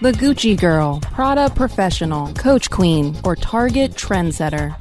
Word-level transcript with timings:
The 0.00 0.10
Gucci 0.12 0.58
Girl, 0.58 0.98
Prada 1.00 1.48
Professional, 1.48 2.34
Coach 2.34 2.68
Queen, 2.68 3.16
or 3.24 3.36
Target 3.36 3.92
Trendsetter. 3.92 4.74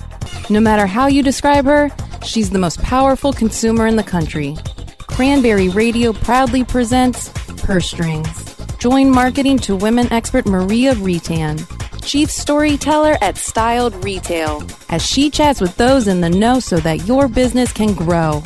No 0.49 0.59
matter 0.59 0.87
how 0.87 1.05
you 1.05 1.21
describe 1.21 1.65
her, 1.65 1.91
she's 2.25 2.49
the 2.49 2.59
most 2.59 2.81
powerful 2.81 3.31
consumer 3.31 3.85
in 3.85 3.95
the 3.95 4.03
country. 4.03 4.57
Cranberry 4.97 5.69
Radio 5.69 6.13
proudly 6.13 6.63
presents 6.63 7.29
Purse 7.61 7.91
Strings. 7.91 8.55
Join 8.79 9.11
marketing 9.11 9.59
to 9.59 9.75
women 9.75 10.11
expert 10.11 10.47
Maria 10.47 10.95
Retan, 10.95 11.63
chief 12.03 12.31
storyteller 12.31 13.15
at 13.21 13.37
Styled 13.37 14.03
Retail, 14.03 14.63
as 14.89 15.05
she 15.05 15.29
chats 15.29 15.61
with 15.61 15.75
those 15.77 16.07
in 16.07 16.21
the 16.21 16.29
know 16.29 16.59
so 16.59 16.77
that 16.79 17.07
your 17.07 17.27
business 17.27 17.71
can 17.71 17.93
grow. 17.93 18.43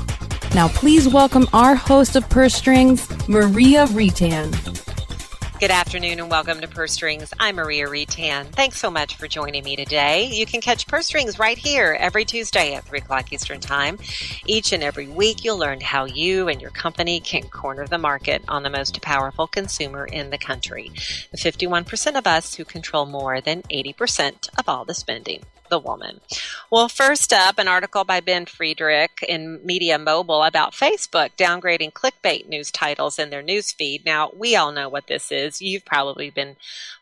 Now, 0.54 0.68
please 0.68 1.07
welcome 1.07 1.47
our 1.54 1.75
host 1.75 2.15
of 2.18 2.29
Purse 2.29 2.54
Strings, 2.54 3.09
Maria 3.27 3.86
Retan. 3.88 4.86
Good 5.60 5.71
afternoon 5.71 6.20
and 6.20 6.30
welcome 6.30 6.61
to 6.61 6.68
Purse 6.68 6.93
Strings. 6.93 7.34
I'm 7.39 7.56
Maria 7.56 7.88
Retan. 7.88 8.46
Thanks 8.46 8.79
so 8.79 8.92
much 8.92 9.15
for 9.15 9.28
joining 9.28 9.64
me 9.64 9.75
today. 9.75 10.28
You 10.32 10.46
can 10.46 10.61
catch 10.61 10.86
Purse 10.86 11.07
Strings 11.07 11.39
right 11.39 11.57
here 11.57 11.98
every 12.00 12.25
Tuesday 12.25 12.75
at 12.75 12.84
3 12.84 13.00
o'clock 13.00 13.34
Eastern 13.34 13.60
Time. 13.60 13.98
Each 14.46 14.71
and 14.71 14.84
every 14.84 15.07
week, 15.07 15.43
you'll 15.43 15.57
learn 15.57 15.82
how 15.82 16.06
you 16.06 16.48
and 16.48 16.62
your 16.62 16.70
company 16.70 17.20
can 17.20 17.50
corner 17.50 17.88
the 17.88 17.98
market 17.98 18.43
on 18.48 18.62
the 18.62 18.70
most 18.70 19.01
powerful 19.01 19.48
consumer 19.48 20.06
in 20.06 20.29
the 20.29 20.38
country. 20.38 20.92
The 21.32 21.38
51% 21.39 22.15
of 22.15 22.28
us 22.28 22.54
who 22.54 22.64
control 22.64 23.07
more 23.07 23.42
than 23.42 23.64
80% 23.64 24.50
of 24.60 24.70
all 24.70 24.86
the 24.86 24.93
spending 24.93 25.42
the 25.70 25.80
woman. 25.80 26.21
Well, 26.71 26.89
first 26.89 27.32
up, 27.34 27.60
an 27.60 27.68
article 27.68 28.04
by 28.04 28.20
Ben 28.20 28.46
Friedrich 28.46 29.24
in 29.28 29.66
Media 29.66 29.98
Mobile 29.98 30.43
about 30.43 30.74
Facebook 30.74 31.32
downgrading 31.38 31.93
clickbait 31.93 32.48
news 32.48 32.72
titles 32.72 33.20
in 33.20 33.30
their 33.30 33.42
news 33.42 33.72
feed. 33.72 34.06
Now, 34.06 34.31
we 34.36 34.56
all 34.56 34.72
know 34.72 34.90
what 34.90 35.08
this 35.08 35.31
is. 35.31 35.62
You've 35.62 35.86
probably 35.86 36.30
been 36.30 36.56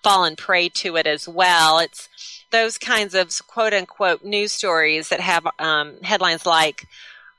fallen 0.04 0.36
prey 0.36 0.70
to 0.70 0.96
it 0.96 1.08
as 1.08 1.28
well. 1.28 1.80
It's 1.80 2.10
those 2.52 2.78
kinds 2.78 3.14
of 3.14 3.32
quote 3.48 3.74
unquote 3.74 4.24
news 4.24 4.52
stories 4.52 5.10
that 5.10 5.20
have 5.20 5.48
um, 5.60 6.02
headlines 6.04 6.46
like, 6.46 6.88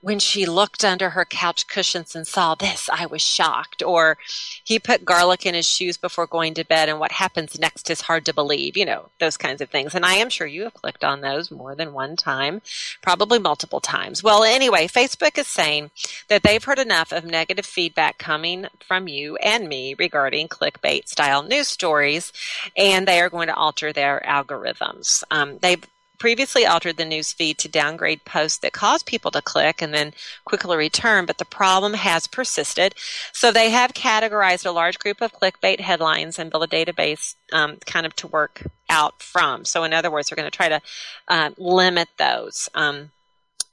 when 0.07 0.21
she 0.21 0.47
looked 0.47 0.85
under 0.85 1.11
her 1.11 1.25
couch 1.25 1.67
cushions 1.67 2.15
and 2.15 2.29
saw 2.29 2.55
this, 2.55 2.89
I 2.93 3.07
was 3.07 3.21
shocked. 3.21 3.83
Or 3.83 4.19
he 4.63 4.79
put 4.79 5.05
garlic 5.05 5.45
in 5.45 5.53
his 5.53 5.69
shoes 5.69 5.97
before 5.97 6.29
going 6.29 6.55
to 6.55 6.65
bed, 6.65 6.89
and 6.89 7.01
what 7.01 7.11
happens 7.11 7.59
next 7.59 7.91
is 7.91 8.03
hard 8.03 8.25
to 8.27 8.33
believe. 8.33 8.77
You 8.77 8.85
know, 8.85 9.09
those 9.19 9.37
kinds 9.37 9.61
of 9.61 9.69
things. 9.69 9.97
And 9.97 10.07
I 10.07 10.15
am 10.15 10.31
sure 10.31 10.47
you 10.47 10.63
have 10.63 10.75
clicked 10.75 11.03
on 11.03 11.23
those 11.23 11.51
more 11.51 11.75
than 11.75 11.93
one 11.93 12.15
time, 12.15 12.63
probably 13.03 13.41
multiple 13.41 13.81
times. 13.81 14.23
Well, 14.23 14.45
anyway, 14.45 14.87
Facebook 14.87 15.39
is 15.39 15.49
saying 15.49 15.91
that 16.29 16.45
they've 16.45 16.63
heard 16.63 16.79
enough 16.79 17.11
of 17.11 17.25
negative 17.25 17.67
feedback 17.67 18.17
coming 18.17 18.69
from 18.87 19.09
you 19.09 19.35
and 19.39 19.69
me 19.69 19.97
regarding 19.99 20.47
clickbait 20.47 21.09
style 21.09 21.43
news 21.43 21.67
stories, 21.67 22.33
and 22.77 23.09
they 23.09 23.21
are 23.21 23.29
going 23.29 23.49
to 23.49 23.57
alter 23.57 23.93
their 23.93 24.23
algorithms. 24.25 25.25
Um, 25.33 25.59
they've 25.59 25.85
previously 26.19 26.67
altered 26.67 26.97
the 26.97 27.05
news 27.05 27.33
feed 27.33 27.59
to 27.59 27.69
downgrade 27.69 28.25
posts 28.25 28.59
that 28.59 28.73
cause 28.73 29.03
people 29.03 29.31
to 29.31 29.43
click 29.43 29.83
and 29.83 29.93
then 29.93 30.13
quickly 30.45 30.77
return, 30.77 31.27
but 31.27 31.39
the 31.39 31.45
problem 31.45 31.95
has 31.95 32.27
persisted. 32.27 32.95
So 33.33 33.51
they 33.51 33.71
have 33.71 33.93
categorized 33.93 34.67
a 34.67 34.71
large 34.71 34.99
group 34.99 35.21
of 35.21 35.33
clickbait 35.33 35.81
headlines 35.81 36.39
and 36.39 36.51
built 36.51 36.65
a 36.65 36.69
database 36.69 37.35
um, 37.53 37.77
kind 37.87 38.07
of 38.07 38.15
to 38.17 38.27
work 38.27 38.63
out 38.89 39.23
from. 39.23 39.65
So 39.65 39.85
in 39.85 39.93
other 39.93 40.11
words, 40.11 40.29
they're 40.29 40.37
going 40.37 40.51
to 40.51 40.57
try 40.57 40.69
to 40.69 40.81
uh, 41.29 41.51
limit 41.57 42.09
those. 42.19 42.69
Um, 42.75 43.11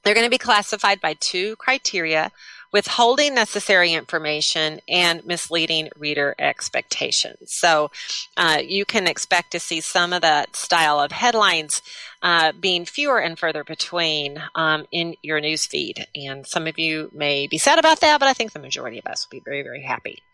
they're 0.04 0.14
going 0.14 0.26
to 0.26 0.30
be 0.30 0.38
classified 0.38 1.00
by 1.00 1.14
two 1.14 1.56
criteria 1.56 2.30
withholding 2.74 3.36
necessary 3.36 3.92
information 3.92 4.80
and 4.88 5.24
misleading 5.24 5.88
reader 5.96 6.34
expectations. 6.40 7.52
So 7.52 7.92
uh, 8.36 8.58
you 8.66 8.84
can 8.84 9.06
expect 9.06 9.52
to 9.52 9.60
see 9.60 9.80
some 9.80 10.12
of 10.12 10.22
that 10.22 10.56
style 10.56 10.98
of 10.98 11.12
headlines 11.12 11.82
uh, 12.20 12.50
being 12.50 12.84
fewer 12.84 13.20
and 13.20 13.38
further 13.38 13.62
between 13.62 14.42
um, 14.56 14.86
in 14.90 15.14
your 15.22 15.40
news 15.40 15.66
feed. 15.66 16.08
And 16.16 16.44
some 16.44 16.66
of 16.66 16.76
you 16.76 17.10
may 17.14 17.46
be 17.46 17.58
sad 17.58 17.78
about 17.78 18.00
that, 18.00 18.18
but 18.18 18.28
I 18.28 18.32
think 18.32 18.52
the 18.52 18.58
majority 18.58 18.98
of 18.98 19.06
us 19.06 19.24
will 19.24 19.38
be 19.38 19.42
very, 19.44 19.62
very 19.62 19.82
happy. 19.82 20.24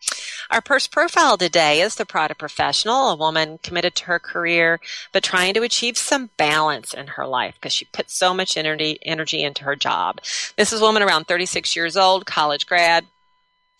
Our 0.50 0.60
first 0.60 0.90
profile 0.92 1.36
today 1.36 1.80
is 1.80 1.96
the 1.96 2.06
Prada 2.06 2.34
professional, 2.34 3.10
a 3.10 3.16
woman 3.16 3.58
committed 3.62 3.94
to 3.96 4.04
her 4.06 4.18
career, 4.18 4.80
but 5.12 5.22
trying 5.22 5.54
to 5.54 5.62
achieve 5.62 5.98
some 5.98 6.30
balance 6.36 6.94
in 6.94 7.08
her 7.08 7.26
life 7.26 7.54
because 7.54 7.72
she 7.72 7.86
puts 7.86 8.14
so 8.14 8.32
much 8.32 8.56
energy, 8.56 8.98
energy 9.02 9.42
into 9.42 9.64
her 9.64 9.76
job. 9.76 10.20
This 10.56 10.72
is 10.72 10.80
a 10.80 10.84
woman 10.84 11.02
around 11.02 11.26
36 11.26 11.74
years 11.76 11.96
old, 11.96 12.26
college 12.26 12.66
grad, 12.66 13.06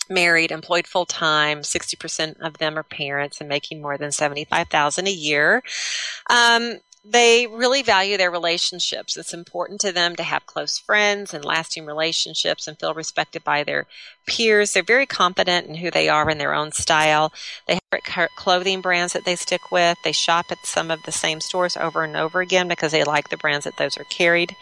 married, 0.09 0.51
employed 0.51 0.87
full 0.87 1.07
time. 1.07 1.61
60% 1.61 2.41
of 2.41 2.59
them 2.59 2.77
are 2.77 2.83
parents 2.83 3.41
and 3.41 3.49
making 3.49 3.81
more 3.81 3.97
than 3.97 4.13
75,000 4.13 5.07
a 5.07 5.11
year. 5.11 5.63
Um, 6.29 6.81
they 7.03 7.47
really 7.47 7.83
value 7.83 8.19
their 8.19 8.31
relationships. 8.31 9.17
It's 9.17 9.33
important 9.33 9.81
to 9.81 9.93
them 9.93 10.17
to 10.17 10.23
have 10.23 10.45
close 10.45 10.79
friends 10.79 11.33
and 11.33 11.45
lasting 11.45 11.87
relationships 11.87 12.69
and 12.69 12.79
feel 12.79 12.93
respected 12.93 13.43
by 13.43 13.65
their 13.65 13.87
peers. 14.31 14.73
They're 14.73 14.83
very 14.83 15.07
confident 15.07 15.67
in 15.67 15.75
who 15.75 15.91
they 15.91 16.09
are 16.09 16.31
in 16.31 16.39
their 16.39 16.55
own 16.55 16.71
style. 16.71 17.33
They 17.67 17.75
have 17.75 18.31
clothing 18.37 18.81
brands 18.81 19.13
that 19.13 19.25
they 19.25 19.35
stick 19.35 19.73
with. 19.73 19.99
They 20.03 20.13
shop 20.13 20.47
at 20.51 20.65
some 20.65 20.91
of 20.91 21.03
the 21.03 21.13
same 21.13 21.41
stores 21.41 21.77
over 21.77 22.05
and 22.05 22.17
over 22.17 22.41
again 22.41 22.69
because 22.69 22.93
they 22.93 23.03
like 23.03 23.29
the 23.29 23.37
brands 23.37 23.65
that 23.65 23.77
those 23.77 23.99
are 23.99 24.05
carried. 24.05 24.55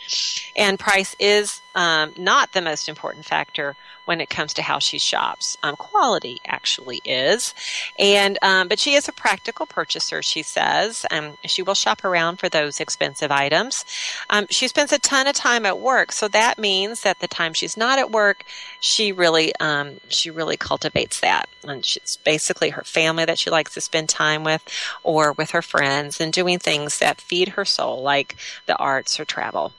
And 0.56 0.78
price 0.78 1.14
is 1.20 1.60
um, 1.74 2.14
not 2.16 2.52
the 2.52 2.62
most 2.62 2.88
important 2.88 3.26
factor 3.26 3.76
when 4.06 4.22
it 4.22 4.30
comes 4.30 4.54
to 4.54 4.62
how 4.62 4.78
she 4.78 4.98
shops. 4.98 5.58
Um, 5.62 5.76
quality 5.76 6.40
actually 6.46 7.02
is, 7.04 7.54
and 7.98 8.38
um, 8.40 8.66
but 8.66 8.78
she 8.78 8.94
is 8.94 9.06
a 9.06 9.12
practical 9.12 9.66
purchaser. 9.66 10.22
She 10.22 10.42
says 10.42 11.04
um, 11.10 11.36
she 11.44 11.60
will 11.60 11.74
shop 11.74 12.04
around 12.04 12.38
for 12.38 12.48
those 12.48 12.80
expensive 12.80 13.30
items. 13.30 13.84
Um, 14.30 14.46
she 14.48 14.66
spends 14.66 14.92
a 14.92 14.98
ton 14.98 15.26
of 15.26 15.34
time 15.34 15.66
at 15.66 15.78
work, 15.78 16.10
so 16.12 16.26
that 16.28 16.58
means 16.58 17.02
that 17.02 17.20
the 17.20 17.28
time 17.28 17.52
she's 17.52 17.76
not 17.76 17.98
at 17.98 18.10
work, 18.10 18.44
she 18.80 19.12
really 19.12 19.52
um, 19.60 20.00
she 20.08 20.30
really 20.30 20.56
cultivates 20.56 21.20
that, 21.20 21.48
and 21.64 21.78
it's 21.96 22.16
basically 22.16 22.70
her 22.70 22.84
family 22.84 23.24
that 23.24 23.38
she 23.38 23.50
likes 23.50 23.74
to 23.74 23.80
spend 23.80 24.08
time 24.08 24.44
with, 24.44 24.62
or 25.02 25.32
with 25.32 25.50
her 25.50 25.62
friends, 25.62 26.20
and 26.20 26.32
doing 26.32 26.58
things 26.58 26.98
that 26.98 27.20
feed 27.20 27.50
her 27.50 27.64
soul, 27.64 28.02
like 28.02 28.36
the 28.66 28.76
arts 28.76 29.18
or 29.18 29.24
travel 29.24 29.72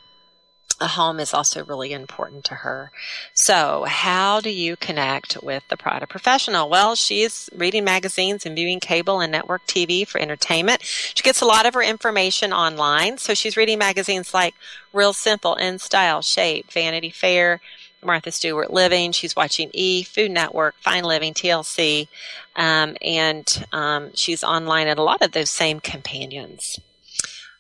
a 0.82 0.88
home 0.88 1.20
is 1.20 1.34
also 1.34 1.64
really 1.66 1.92
important 1.92 2.44
to 2.46 2.56
her. 2.56 2.92
So, 3.34 3.86
how 3.88 4.40
do 4.40 4.50
you 4.50 4.76
connect 4.78 5.42
with 5.44 5.64
the 5.70 5.78
Prada 5.78 6.08
professional? 6.08 6.70
Well, 6.70 6.96
she's 6.96 7.50
reading 7.56 7.84
magazines 7.84 8.46
and 8.46 8.56
viewing 8.56 8.80
cable 8.80 9.20
and 9.20 9.32
network 9.32 9.66
TV 9.68 10.08
for 10.08 10.20
entertainment. 10.20 10.84
She 10.84 11.24
gets 11.24 11.42
a 11.42 11.46
lot 11.46 11.66
of 11.66 11.74
her 11.74 11.82
information 11.82 12.54
online. 12.54 13.18
So, 13.18 13.34
she's 13.34 13.58
reading 13.58 13.80
magazines 13.80 14.34
like 14.34 14.56
Real 14.94 15.14
Simple, 15.14 15.56
In 15.56 15.80
Style, 15.80 16.22
Shape, 16.22 16.72
Vanity 16.72 17.10
Fair, 17.10 17.62
Martha 18.04 18.32
Stewart 18.32 18.72
Living. 18.72 19.12
She's 19.12 19.36
watching 19.36 19.70
E, 19.74 20.04
Food 20.04 20.32
Network, 20.32 20.76
Fine 20.82 21.04
Living, 21.04 21.34
TLC, 21.34 22.08
um, 22.56 22.96
and 23.02 23.66
um, 23.72 24.12
she's 24.16 24.44
online 24.44 24.88
at 24.88 25.00
a 25.00 25.04
lot 25.04 25.22
of 25.22 25.32
those 25.32 25.50
same 25.50 25.80
companions. 25.80 26.80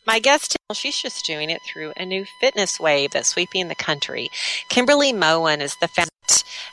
My 0.05 0.19
guest, 0.19 0.57
she's 0.73 0.99
just 0.99 1.25
doing 1.25 1.49
it 1.49 1.61
through 1.61 1.93
a 1.95 2.05
new 2.05 2.25
fitness 2.39 2.79
wave 2.79 3.11
that's 3.11 3.29
sweeping 3.29 3.67
the 3.67 3.75
country. 3.75 4.29
Kimberly 4.69 5.13
Moen 5.13 5.61
is 5.61 5.75
the 5.81 5.87
founder. 5.87 6.09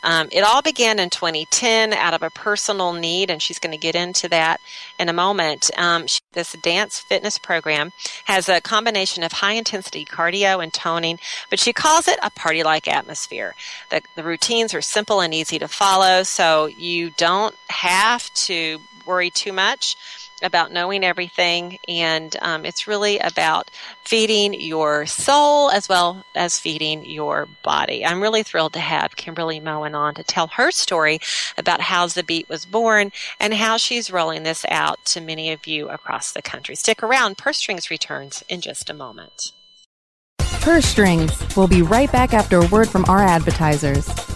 Um, 0.03 0.29
it 0.33 0.41
all 0.41 0.63
began 0.63 0.99
in 0.99 1.11
2010 1.11 1.93
out 1.93 2.15
of 2.15 2.23
a 2.23 2.31
personal 2.31 2.93
need, 2.93 3.31
and 3.31 3.41
she's 3.41 3.59
going 3.59 3.73
to 3.73 3.79
get 3.79 3.95
into 3.95 4.29
that 4.29 4.61
in 4.99 5.09
a 5.09 5.13
moment. 5.13 5.71
Um, 5.77 6.07
she, 6.07 6.21
this 6.33 6.53
dance 6.63 7.01
fitness 7.01 7.39
program 7.39 7.93
has 8.25 8.49
a 8.49 8.61
combination 8.61 9.23
of 9.23 9.33
high 9.33 9.53
intensity 9.53 10.05
cardio 10.05 10.63
and 10.63 10.73
toning, 10.73 11.19
but 11.51 11.59
she 11.59 11.73
calls 11.73 12.09
it 12.09 12.19
a 12.23 12.31
party 12.31 12.63
like 12.63 12.89
atmosphere. 12.89 13.55
The, 13.91 14.03
the 14.15 14.23
routines 14.23 14.75
are 14.75 14.83
simple 14.83 15.21
and 15.21 15.33
easy 15.35 15.59
to 15.59 15.69
follow, 15.69 16.23
so 16.23 16.67
you 16.67 17.11
don't 17.17 17.55
have 17.69 18.33
to 18.35 18.81
worry 19.07 19.31
too 19.31 19.53
much 19.53 19.97
about 20.43 20.73
knowing 20.73 21.05
everything, 21.05 21.79
and 21.89 22.37
um, 22.43 22.65
it's 22.65 22.87
really 22.87 23.19
about 23.19 23.71
feeding 24.05 24.55
your 24.55 25.07
soul 25.07 25.71
as 25.71 25.89
well 25.89 26.25
as 26.35 26.59
feeding 26.59 27.05
your 27.05 27.49
body. 27.63 28.05
I'm 28.05 28.23
really 28.23 28.43
thrilled 28.43 28.75
to 28.75 28.81
have 28.81 29.17
Kimberly 29.17 29.61
Moen 29.61 29.95
on 29.95 30.15
to 30.15 30.23
tell 30.23 30.49
her 30.49 30.71
story 30.71 31.21
about 31.57 31.81
how 31.81 32.07
XaBeat 32.07 32.49
was 32.49 32.67
born 32.67 33.13
and 33.41 33.55
how 33.55 33.77
she's 33.77 34.11
rolling 34.11 34.43
this 34.43 34.65
out 34.69 35.05
to 35.07 35.21
many 35.21 35.53
of 35.53 35.67
you 35.67 35.89
across 35.89 36.33
the 36.33 36.43
country. 36.43 36.75
Stick 36.75 37.03
around, 37.03 37.39
Purse 37.39 37.59
Strings 37.59 37.91
returns 37.91 38.45
in 38.49 38.61
just 38.61 38.91
a 38.91 38.95
moment. 38.95 39.53
Purse 40.61 40.87
Strings. 40.87 41.57
We'll 41.57 41.69
be 41.69 41.83
right 41.83 42.11
back 42.11 42.35
after 42.35 42.59
a 42.59 42.67
word 42.67 42.89
from 42.89 43.05
our 43.09 43.21
advertisers. 43.21 44.36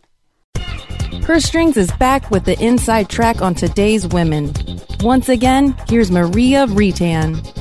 Purse 1.19 1.43
Strings 1.43 1.77
is 1.77 1.91
back 1.93 2.31
with 2.31 2.45
the 2.45 2.59
inside 2.63 3.09
track 3.09 3.41
on 3.41 3.53
today's 3.53 4.07
women. 4.07 4.53
Once 5.01 5.29
again, 5.29 5.75
here's 5.87 6.09
Maria 6.09 6.65
Retan. 6.67 7.60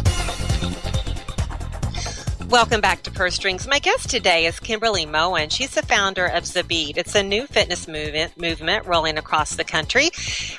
Welcome 2.51 2.81
back 2.81 3.05
to 3.05 3.13
Purse 3.13 3.37
Strings. 3.37 3.69
My 3.69 3.79
guest 3.79 4.11
today 4.11 4.47
is 4.47 4.59
Kimberly 4.59 5.07
Moen. 5.07 5.51
She's 5.51 5.71
the 5.71 5.83
founder 5.83 6.27
of 6.27 6.43
XaBeat. 6.43 6.97
It's 6.97 7.15
a 7.15 7.23
new 7.23 7.47
fitness 7.47 7.87
movement 7.87 8.37
movement 8.37 8.87
rolling 8.87 9.19
across 9.19 9.55
the 9.55 9.63
country. 9.63 10.11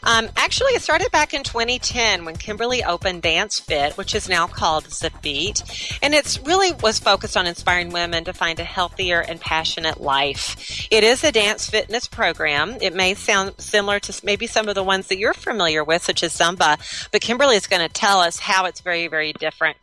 Um, 0.02 0.30
actually, 0.38 0.72
it 0.72 0.84
started 0.84 1.12
back 1.12 1.34
in 1.34 1.44
2010 1.44 2.24
when 2.24 2.38
Kimberly 2.38 2.82
opened 2.82 3.24
Dance 3.24 3.60
Fit, 3.60 3.98
which 3.98 4.16
is 4.16 4.30
now 4.30 4.48
called 4.48 4.86
XaBeat, 4.86 6.00
and 6.02 6.14
it's 6.14 6.40
really 6.40 6.72
was 6.72 6.98
focused 6.98 7.36
on 7.36 7.46
inspiring 7.46 7.90
women 7.90 8.24
to 8.24 8.32
find 8.32 8.62
a 8.62 8.64
healthier 8.64 9.20
and 9.20 9.42
passionate 9.42 10.00
life. 10.00 10.88
It 10.90 11.04
is 11.04 11.26
a 11.26 11.32
dance 11.34 11.70
fitness 11.70 12.08
program. 12.08 12.78
It 12.80 12.96
may 12.96 13.16
sound 13.16 13.56
similar 13.58 14.00
to 14.00 14.22
maybe 14.24 14.48
some 14.48 14.70
of 14.70 14.76
the 14.76 14.84
ones 14.84 15.08
that 15.08 15.18
you're 15.18 15.34
familiar 15.34 15.84
with, 15.84 16.04
such 16.04 16.24
as 16.24 16.38
Zumba, 16.38 16.78
but 17.12 17.20
Kimberly 17.20 17.58
is 17.58 17.68
going 17.68 17.86
to 17.86 17.94
tell 17.94 18.22
us 18.22 18.40
how 18.40 18.64
it's 18.64 18.80
very, 18.80 19.10
very 19.10 19.34
different. 19.34 19.76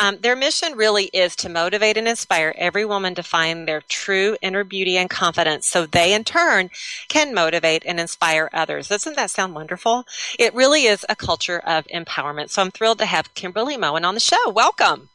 Um, 0.00 0.18
their 0.20 0.36
mission 0.36 0.76
really 0.76 1.06
is 1.06 1.34
to 1.36 1.48
motivate 1.48 1.96
and 1.96 2.06
inspire 2.06 2.54
every 2.56 2.84
woman 2.84 3.16
to 3.16 3.22
find 3.24 3.66
their 3.66 3.80
true 3.80 4.36
inner 4.40 4.62
beauty 4.62 4.96
and 4.96 5.10
confidence 5.10 5.66
so 5.66 5.86
they 5.86 6.14
in 6.14 6.22
turn 6.22 6.70
can 7.08 7.34
motivate 7.34 7.82
and 7.84 7.98
inspire 7.98 8.48
others. 8.52 8.88
Doesn't 8.88 9.16
that 9.16 9.32
sound 9.32 9.56
wonderful? 9.56 10.04
It 10.38 10.54
really 10.54 10.84
is 10.84 11.04
a 11.08 11.16
culture 11.16 11.58
of 11.58 11.84
empowerment. 11.88 12.50
So 12.50 12.62
I'm 12.62 12.70
thrilled 12.70 13.00
to 13.00 13.06
have 13.06 13.34
Kimberly 13.34 13.76
Moen 13.76 14.04
on 14.04 14.14
the 14.14 14.20
show. 14.20 14.50
Welcome. 14.50 15.08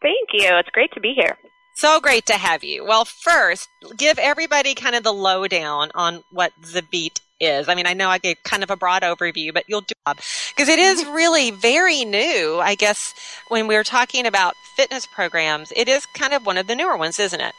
Thank 0.00 0.28
you. 0.32 0.56
It's 0.56 0.70
great 0.70 0.92
to 0.92 1.00
be 1.00 1.14
here. 1.14 1.36
So 1.74 2.00
great 2.00 2.26
to 2.26 2.34
have 2.34 2.62
you. 2.62 2.84
Well, 2.84 3.04
first, 3.04 3.68
give 3.96 4.18
everybody 4.18 4.74
kind 4.74 4.94
of 4.94 5.02
the 5.02 5.12
lowdown 5.12 5.90
on 5.94 6.22
what 6.30 6.52
XaBeat 6.62 7.20
is. 7.42 7.68
I 7.68 7.74
mean, 7.74 7.86
I 7.86 7.94
know 7.94 8.08
I 8.08 8.18
gave 8.18 8.42
kind 8.42 8.62
of 8.62 8.70
a 8.70 8.76
broad 8.76 9.02
overview, 9.02 9.52
but 9.52 9.64
you'll 9.68 9.82
do 9.82 9.94
because 10.06 10.68
it 10.68 10.78
is 10.78 11.04
really 11.06 11.50
very 11.50 12.04
new. 12.04 12.60
I 12.62 12.74
guess 12.74 13.14
when 13.48 13.66
we 13.66 13.76
are 13.76 13.84
talking 13.84 14.26
about 14.26 14.54
fitness 14.76 15.06
programs, 15.06 15.72
it 15.76 15.88
is 15.88 16.06
kind 16.06 16.32
of 16.32 16.46
one 16.46 16.56
of 16.56 16.66
the 16.66 16.74
newer 16.74 16.96
ones, 16.96 17.18
isn't 17.18 17.40
it? 17.40 17.54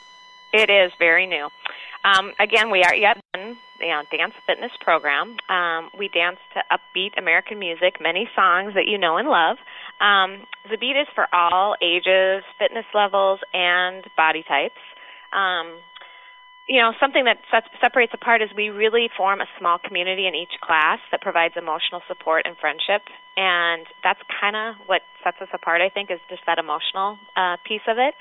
It 0.54 0.70
is 0.70 0.92
very 1.00 1.28
new. 1.28 1.50
Um, 2.06 2.34
again, 2.40 2.70
we 2.70 2.84
are 2.84 2.94
yet 2.94 3.18
one 3.34 3.58
you 3.84 3.90
know, 3.90 4.04
dance 4.16 4.34
fitness 4.48 4.72
program. 4.80 5.36
Um, 5.50 5.90
we 5.98 6.08
dance 6.08 6.38
to 6.54 6.62
upbeat 6.72 7.18
American 7.18 7.60
music, 7.60 7.98
many 8.02 8.30
songs 8.36 8.74
that 8.76 8.88
you 8.88 8.98
know 8.98 9.18
and 9.18 9.28
love. 9.28 9.58
Um, 10.00 10.46
beat 10.80 10.96
is 10.96 11.08
for 11.14 11.28
all 11.34 11.76
ages, 11.82 12.44
fitness 12.58 12.86
levels, 12.94 13.40
and 13.54 14.06
body 14.16 14.44
types. 14.48 14.80
Um, 15.34 15.80
you 16.68 16.80
know, 16.80 16.94
something 17.00 17.26
that 17.26 17.40
sets, 17.52 17.68
separates 17.82 18.14
apart 18.14 18.42
is 18.42 18.50
we 18.56 18.70
really 18.70 19.10
form 19.18 19.42
a 19.42 19.48
small 19.60 19.78
community 19.80 20.28
in 20.28 20.36
each 20.36 20.56
class 20.62 21.00
that 21.12 21.22
provides 21.22 21.56
emotional 21.58 22.02
support 22.08 22.46
and 22.46 22.56
friendship. 22.58 23.04
And 23.36 23.86
that's 24.04 24.22
kind 24.40 24.56
of 24.56 24.76
what 24.88 25.02
sets 25.24 25.38
us 25.42 25.50
apart, 25.54 25.82
I 25.82 25.90
think, 25.90 26.10
is 26.10 26.20
just 26.30 26.44
that 26.48 26.60
emotional 26.60 27.20
uh, 27.36 27.58
piece 27.68 27.84
of 27.88 27.98
it. 27.98 28.16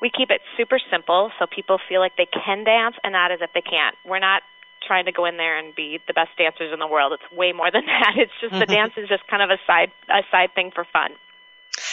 We 0.00 0.10
keep 0.10 0.30
it 0.30 0.42
super 0.58 0.78
simple 0.90 1.30
so 1.38 1.46
people 1.46 1.78
feel 1.88 2.00
like 2.00 2.16
they 2.16 2.26
can 2.26 2.64
dance 2.64 2.96
and 3.04 3.12
not 3.12 3.30
as 3.30 3.38
if 3.40 3.50
they 3.54 3.62
can't. 3.62 3.94
We're 4.04 4.18
not 4.18 4.42
trying 4.86 5.06
to 5.06 5.12
go 5.12 5.24
in 5.24 5.36
there 5.36 5.58
and 5.58 5.74
be 5.74 6.00
the 6.06 6.12
best 6.12 6.30
dancers 6.36 6.72
in 6.72 6.78
the 6.78 6.86
world. 6.86 7.12
It's 7.14 7.26
way 7.32 7.52
more 7.52 7.70
than 7.70 7.86
that. 7.86 8.14
It's 8.16 8.34
just 8.40 8.58
the 8.58 8.66
dance 8.76 8.94
is 8.96 9.08
just 9.08 9.26
kind 9.28 9.42
of 9.42 9.50
a 9.50 9.58
side 9.66 9.90
a 10.10 10.22
side 10.30 10.54
thing 10.54 10.70
for 10.74 10.86
fun. 10.92 11.12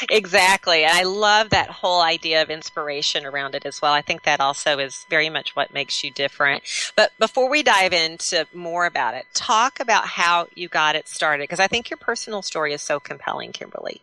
Exactly. 0.09 0.83
And 0.83 0.97
I 0.97 1.03
love 1.03 1.49
that 1.49 1.69
whole 1.69 2.01
idea 2.01 2.41
of 2.41 2.49
inspiration 2.49 3.25
around 3.25 3.55
it 3.55 3.65
as 3.65 3.81
well. 3.81 3.93
I 3.93 4.01
think 4.01 4.23
that 4.23 4.39
also 4.39 4.79
is 4.79 5.05
very 5.09 5.29
much 5.29 5.55
what 5.55 5.73
makes 5.73 6.03
you 6.03 6.11
different. 6.11 6.63
But 6.95 7.11
before 7.19 7.49
we 7.49 7.63
dive 7.63 7.93
into 7.93 8.47
more 8.53 8.85
about 8.85 9.15
it, 9.15 9.25
talk 9.33 9.79
about 9.79 10.05
how 10.05 10.47
you 10.55 10.67
got 10.67 10.95
it 10.95 11.07
started 11.07 11.43
because 11.43 11.59
I 11.59 11.67
think 11.67 11.89
your 11.89 11.97
personal 11.97 12.41
story 12.41 12.73
is 12.73 12.81
so 12.81 12.99
compelling, 12.99 13.51
Kimberly. 13.51 14.01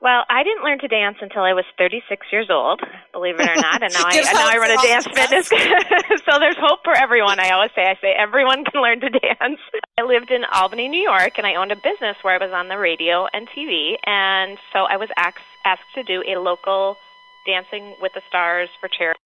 Well, 0.00 0.22
I 0.30 0.44
didn't 0.44 0.62
learn 0.62 0.78
to 0.78 0.88
dance 0.88 1.16
until 1.20 1.42
I 1.42 1.54
was 1.54 1.64
36 1.76 2.26
years 2.30 2.46
old, 2.50 2.80
believe 3.12 3.34
it 3.34 3.50
or 3.50 3.56
not, 3.56 3.82
and 3.82 3.92
now 3.94 4.06
I 4.06 4.22
now 4.32 4.46
I 4.46 4.56
run 4.58 4.70
a 4.70 4.80
dance 4.80 5.06
fitness. 5.06 5.48
so 6.24 6.38
there's 6.38 6.56
hope 6.56 6.84
for 6.84 6.94
everyone. 6.94 7.40
I 7.40 7.50
always 7.50 7.70
say 7.74 7.82
I 7.82 7.98
say 8.00 8.14
everyone 8.14 8.64
can 8.64 8.80
learn 8.80 9.00
to 9.00 9.10
dance. 9.10 9.58
I 9.98 10.02
lived 10.02 10.30
in 10.30 10.44
Albany, 10.54 10.88
New 10.88 11.02
York, 11.02 11.32
and 11.36 11.46
I 11.46 11.56
owned 11.56 11.72
a 11.72 11.76
business 11.76 12.16
where 12.22 12.34
I 12.34 12.38
was 12.38 12.54
on 12.54 12.68
the 12.68 12.78
radio 12.78 13.26
and 13.32 13.48
TV, 13.48 13.98
and 14.06 14.56
so 14.72 14.86
I 14.86 14.96
was 14.98 15.08
asked 15.16 15.42
asked 15.64 15.90
to 15.96 16.04
do 16.04 16.22
a 16.22 16.38
local 16.38 16.96
Dancing 17.44 17.96
with 18.00 18.12
the 18.14 18.22
Stars 18.28 18.68
for 18.80 18.88
charity. 18.88 19.18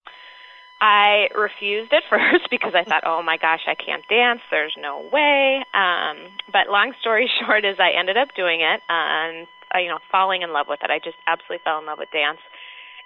I 0.81 1.29
refused 1.37 1.93
at 1.93 2.03
first 2.11 2.49
because 2.51 2.73
I 2.75 2.85
thought, 2.85 3.05
oh 3.05 3.23
my 3.23 3.37
gosh, 3.37 3.69
I 3.69 3.75
can't 3.75 4.03
dance. 4.09 4.41
There's 4.51 4.75
no 4.81 5.07
way. 5.13 5.63
Um, 5.75 6.33
but 6.51 6.73
long 6.73 6.95
story 7.01 7.31
short 7.45 7.65
is 7.65 7.77
I 7.79 7.93
ended 7.99 8.17
up 8.17 8.29
doing 8.35 8.63
it 8.63 8.81
and 8.89 9.47
uh, 9.47 9.62
you 9.81 9.89
know, 9.89 9.99
falling 10.11 10.43
in 10.43 10.53
love 10.53 10.67
with 10.69 10.81
it. 10.83 10.91
I 10.91 10.99
just 10.99 11.17
absolutely 11.27 11.65
fell 11.65 11.79
in 11.79 11.87
love 11.87 11.99
with 11.99 12.13
dance. 12.13 12.41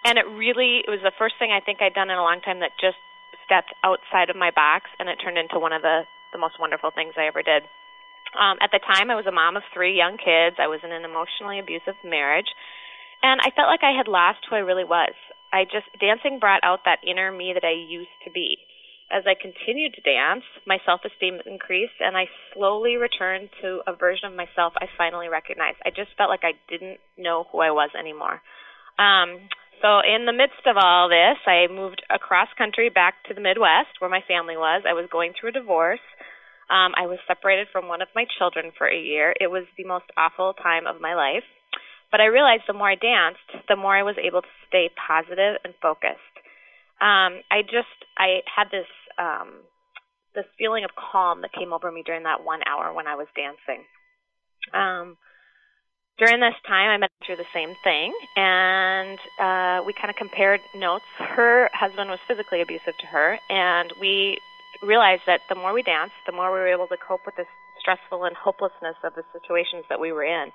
And 0.05 0.19
it 0.19 0.27
really 0.27 0.83
it 0.87 0.91
was 0.91 1.03
the 1.03 1.15
first 1.19 1.35
thing 1.39 1.51
I 1.51 1.61
think 1.61 1.83
I'd 1.83 1.95
done 1.95 2.11
in 2.11 2.19
a 2.19 2.27
long 2.27 2.41
time 2.41 2.61
that 2.61 2.75
just 2.81 2.99
stepped 3.45 3.75
outside 3.85 4.31
of 4.31 4.37
my 4.37 4.51
box 4.51 4.91
and 4.99 5.09
it 5.09 5.23
turned 5.23 5.39
into 5.39 5.59
one 5.59 5.73
of 5.73 5.83
the 5.83 6.07
the 6.33 6.39
most 6.39 6.59
wonderful 6.59 6.91
things 6.91 7.15
I 7.17 7.27
ever 7.27 7.43
did. 7.43 7.63
Um, 8.35 8.59
at 8.61 8.75
the 8.75 8.83
time, 8.83 9.11
I 9.11 9.15
was 9.15 9.27
a 9.27 9.33
mom 9.33 9.57
of 9.57 9.63
three 9.73 9.97
young 9.97 10.19
kids. 10.19 10.59
I 10.59 10.67
was 10.67 10.81
in 10.83 10.93
an 10.93 11.07
emotionally 11.07 11.59
abusive 11.59 11.95
marriage, 12.05 12.51
and 13.23 13.41
I 13.41 13.55
felt 13.55 13.71
like 13.71 13.87
I 13.87 13.97
had 13.97 14.11
lost 14.11 14.45
who 14.51 14.57
I 14.57 14.67
really 14.67 14.85
was. 14.85 15.15
I 15.53 15.65
just 15.65 15.87
dancing 16.01 16.39
brought 16.39 16.65
out 16.65 16.85
that 16.85 17.07
inner 17.07 17.31
me 17.31 17.55
that 17.55 17.65
I 17.65 17.73
used 17.73 18.13
to 18.27 18.31
be 18.31 18.59
as 19.11 19.23
I 19.27 19.35
continued 19.39 19.95
to 19.95 20.01
dance, 20.03 20.45
my 20.67 20.79
self 20.85 21.01
esteem 21.05 21.39
increased 21.47 21.99
and 22.01 22.17
I 22.17 22.27
slowly 22.53 22.97
returned 22.97 23.51
to 23.63 23.81
a 23.87 23.95
version 23.95 24.27
of 24.29 24.35
myself 24.35 24.73
I 24.77 24.87
finally 24.99 25.29
recognized. 25.29 25.79
I 25.85 25.91
just 25.91 26.11
felt 26.19 26.31
like 26.31 26.43
I 26.43 26.59
didn't 26.69 26.99
know 27.17 27.47
who 27.53 27.61
I 27.61 27.71
was 27.71 27.91
anymore. 27.99 28.43
Um, 28.99 29.49
So, 29.83 30.01
in 30.01 30.25
the 30.25 30.33
midst 30.33 30.65
of 30.67 30.77
all 30.81 31.09
this, 31.09 31.37
I 31.47 31.69
moved 31.69 32.03
across 32.09 32.49
country 32.57 32.89
back 32.89 33.23
to 33.29 33.35
the 33.35 33.45
Midwest 33.45 34.01
where 34.01 34.11
my 34.11 34.23
family 34.27 34.57
was. 34.57 34.83
I 34.89 34.95
was 34.95 35.07
going 35.13 35.35
through 35.37 35.51
a 35.51 35.61
divorce. 35.61 36.01
Um, 36.71 36.97
I 36.97 37.07
was 37.07 37.19
separated 37.29 37.69
from 37.71 37.87
one 37.87 38.03
of 38.03 38.09
my 38.15 38.25
children 38.39 38.73
for 38.77 38.89
a 38.89 38.99
year. 38.99 39.35
It 39.39 39.49
was 39.49 39.65
the 39.77 39.85
most 39.85 40.07
awful 40.17 40.55
time 40.55 40.87
of 40.87 41.01
my 41.01 41.15
life. 41.15 41.45
But 42.11 42.21
I 42.21 42.27
realized 42.27 42.65
the 42.67 42.73
more 42.73 42.91
I 42.91 42.95
danced, 42.97 43.69
the 43.69 43.77
more 43.77 43.95
I 43.95 44.03
was 44.03 44.17
able 44.17 44.43
to 44.43 44.55
stay 44.69 44.91
positive 44.97 45.61
and 45.63 45.75
focused. 45.83 46.35
Um, 47.01 47.45
I 47.51 47.63
just 47.63 47.93
I 48.17 48.41
had 48.49 48.69
this 48.71 48.89
um, 49.19 49.65
this 50.35 50.47
feeling 50.59 50.85
of 50.85 50.91
calm 50.95 51.43
that 51.43 51.53
came 51.53 51.73
over 51.73 51.91
me 51.91 52.03
during 52.05 52.25
that 52.25 52.45
one 52.45 52.61
hour 52.67 52.93
when 52.93 53.07
I 53.07 53.17
was 53.17 53.27
dancing. 53.37 53.85
Um, 54.73 55.17
during 56.19 56.41
this 56.41 56.57
time, 56.67 56.89
I 56.89 56.97
met 56.97 57.11
through 57.25 57.37
the 57.37 57.53
same 57.53 57.77
thing, 57.85 58.13
and 58.37 59.19
uh, 59.37 59.85
we 59.85 59.93
kind 59.93 60.09
of 60.09 60.17
compared 60.17 60.61
notes. 60.75 61.05
Her 61.19 61.69
husband 61.75 62.09
was 62.09 62.19
physically 62.27 62.63
abusive 62.63 62.97
to 63.01 63.07
her, 63.07 63.39
and 63.51 63.93
we 64.01 64.39
realized 64.83 65.23
that 65.27 65.41
the 65.49 65.55
more 65.55 65.75
we 65.75 65.83
danced, 65.83 66.17
the 66.25 66.33
more 66.33 66.53
we 66.53 66.59
were 66.59 66.73
able 66.73 66.89
to 66.89 66.97
cope 66.97 67.21
with 67.27 67.37
this 67.37 67.49
stressful 67.81 68.25
and 68.25 68.35
hopelessness 68.35 68.97
of 69.05 69.13
the 69.15 69.25
situations 69.33 69.85
that 69.89 70.01
we 70.01 70.13
were 70.13 70.25
in. 70.25 70.49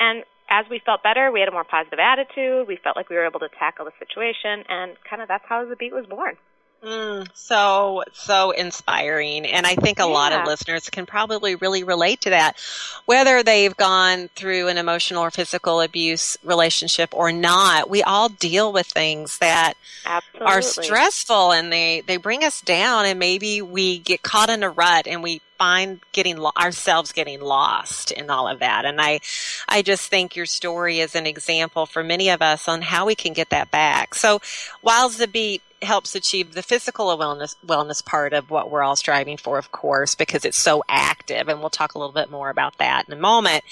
And 0.00 0.24
as 0.54 0.66
we 0.70 0.80
felt 0.84 1.02
better, 1.02 1.32
we 1.32 1.40
had 1.40 1.48
a 1.48 1.52
more 1.52 1.64
positive 1.64 1.98
attitude. 1.98 2.68
We 2.68 2.76
felt 2.76 2.96
like 2.96 3.08
we 3.10 3.16
were 3.16 3.26
able 3.26 3.40
to 3.40 3.48
tackle 3.58 3.84
the 3.84 3.92
situation, 3.98 4.64
and 4.68 4.92
kind 5.08 5.20
of 5.20 5.28
that's 5.28 5.44
how 5.48 5.64
the 5.64 5.74
beat 5.74 5.92
was 5.92 6.06
born. 6.06 6.36
Mm, 6.84 7.26
so, 7.32 8.04
so 8.12 8.50
inspiring. 8.50 9.46
And 9.46 9.66
I 9.66 9.74
think 9.74 9.98
a 9.98 10.02
yeah. 10.02 10.06
lot 10.06 10.32
of 10.32 10.46
listeners 10.46 10.90
can 10.90 11.06
probably 11.06 11.54
really 11.54 11.82
relate 11.82 12.20
to 12.22 12.30
that. 12.30 12.58
Whether 13.06 13.42
they've 13.42 13.74
gone 13.74 14.28
through 14.36 14.68
an 14.68 14.76
emotional 14.76 15.22
or 15.22 15.30
physical 15.30 15.80
abuse 15.80 16.36
relationship 16.44 17.14
or 17.14 17.32
not, 17.32 17.88
we 17.88 18.02
all 18.02 18.28
deal 18.28 18.70
with 18.70 18.86
things 18.86 19.38
that 19.38 19.74
Absolutely. 20.04 20.46
are 20.46 20.60
stressful 20.62 21.52
and 21.52 21.72
they, 21.72 22.02
they 22.02 22.18
bring 22.18 22.44
us 22.44 22.60
down 22.60 23.06
and 23.06 23.18
maybe 23.18 23.62
we 23.62 23.98
get 23.98 24.22
caught 24.22 24.50
in 24.50 24.62
a 24.62 24.68
rut 24.68 25.06
and 25.06 25.22
we 25.22 25.40
find 25.58 26.00
getting 26.12 26.36
lo- 26.36 26.52
ourselves 26.56 27.12
getting 27.12 27.40
lost 27.40 28.10
in 28.10 28.30
all 28.30 28.48
of 28.48 28.60
that. 28.60 28.84
And 28.84 29.00
I, 29.00 29.20
I 29.68 29.82
just 29.82 30.10
think 30.10 30.36
your 30.36 30.46
story 30.46 31.00
is 31.00 31.14
an 31.14 31.26
example 31.26 31.86
for 31.86 32.02
many 32.02 32.28
of 32.30 32.42
us 32.42 32.68
on 32.68 32.82
how 32.82 33.06
we 33.06 33.14
can 33.14 33.32
get 33.32 33.50
that 33.50 33.70
back. 33.70 34.14
So 34.14 34.40
while 34.82 35.08
the 35.08 35.28
beat 35.28 35.62
helps 35.82 36.14
achieve 36.14 36.54
the 36.54 36.62
physical 36.62 37.06
wellness 37.18 37.54
wellness 37.66 38.04
part 38.04 38.32
of 38.32 38.50
what 38.50 38.70
we're 38.70 38.82
all 38.82 38.96
striving 38.96 39.36
for, 39.36 39.58
of 39.58 39.70
course, 39.70 40.14
because 40.14 40.44
it's 40.44 40.58
so 40.58 40.82
active, 40.88 41.48
and 41.48 41.60
we'll 41.60 41.70
talk 41.70 41.94
a 41.94 41.98
little 41.98 42.14
bit 42.14 42.30
more 42.30 42.48
about 42.50 42.78
that 42.78 43.04
in 43.06 43.12
a 43.12 43.20
moment. 43.20 43.62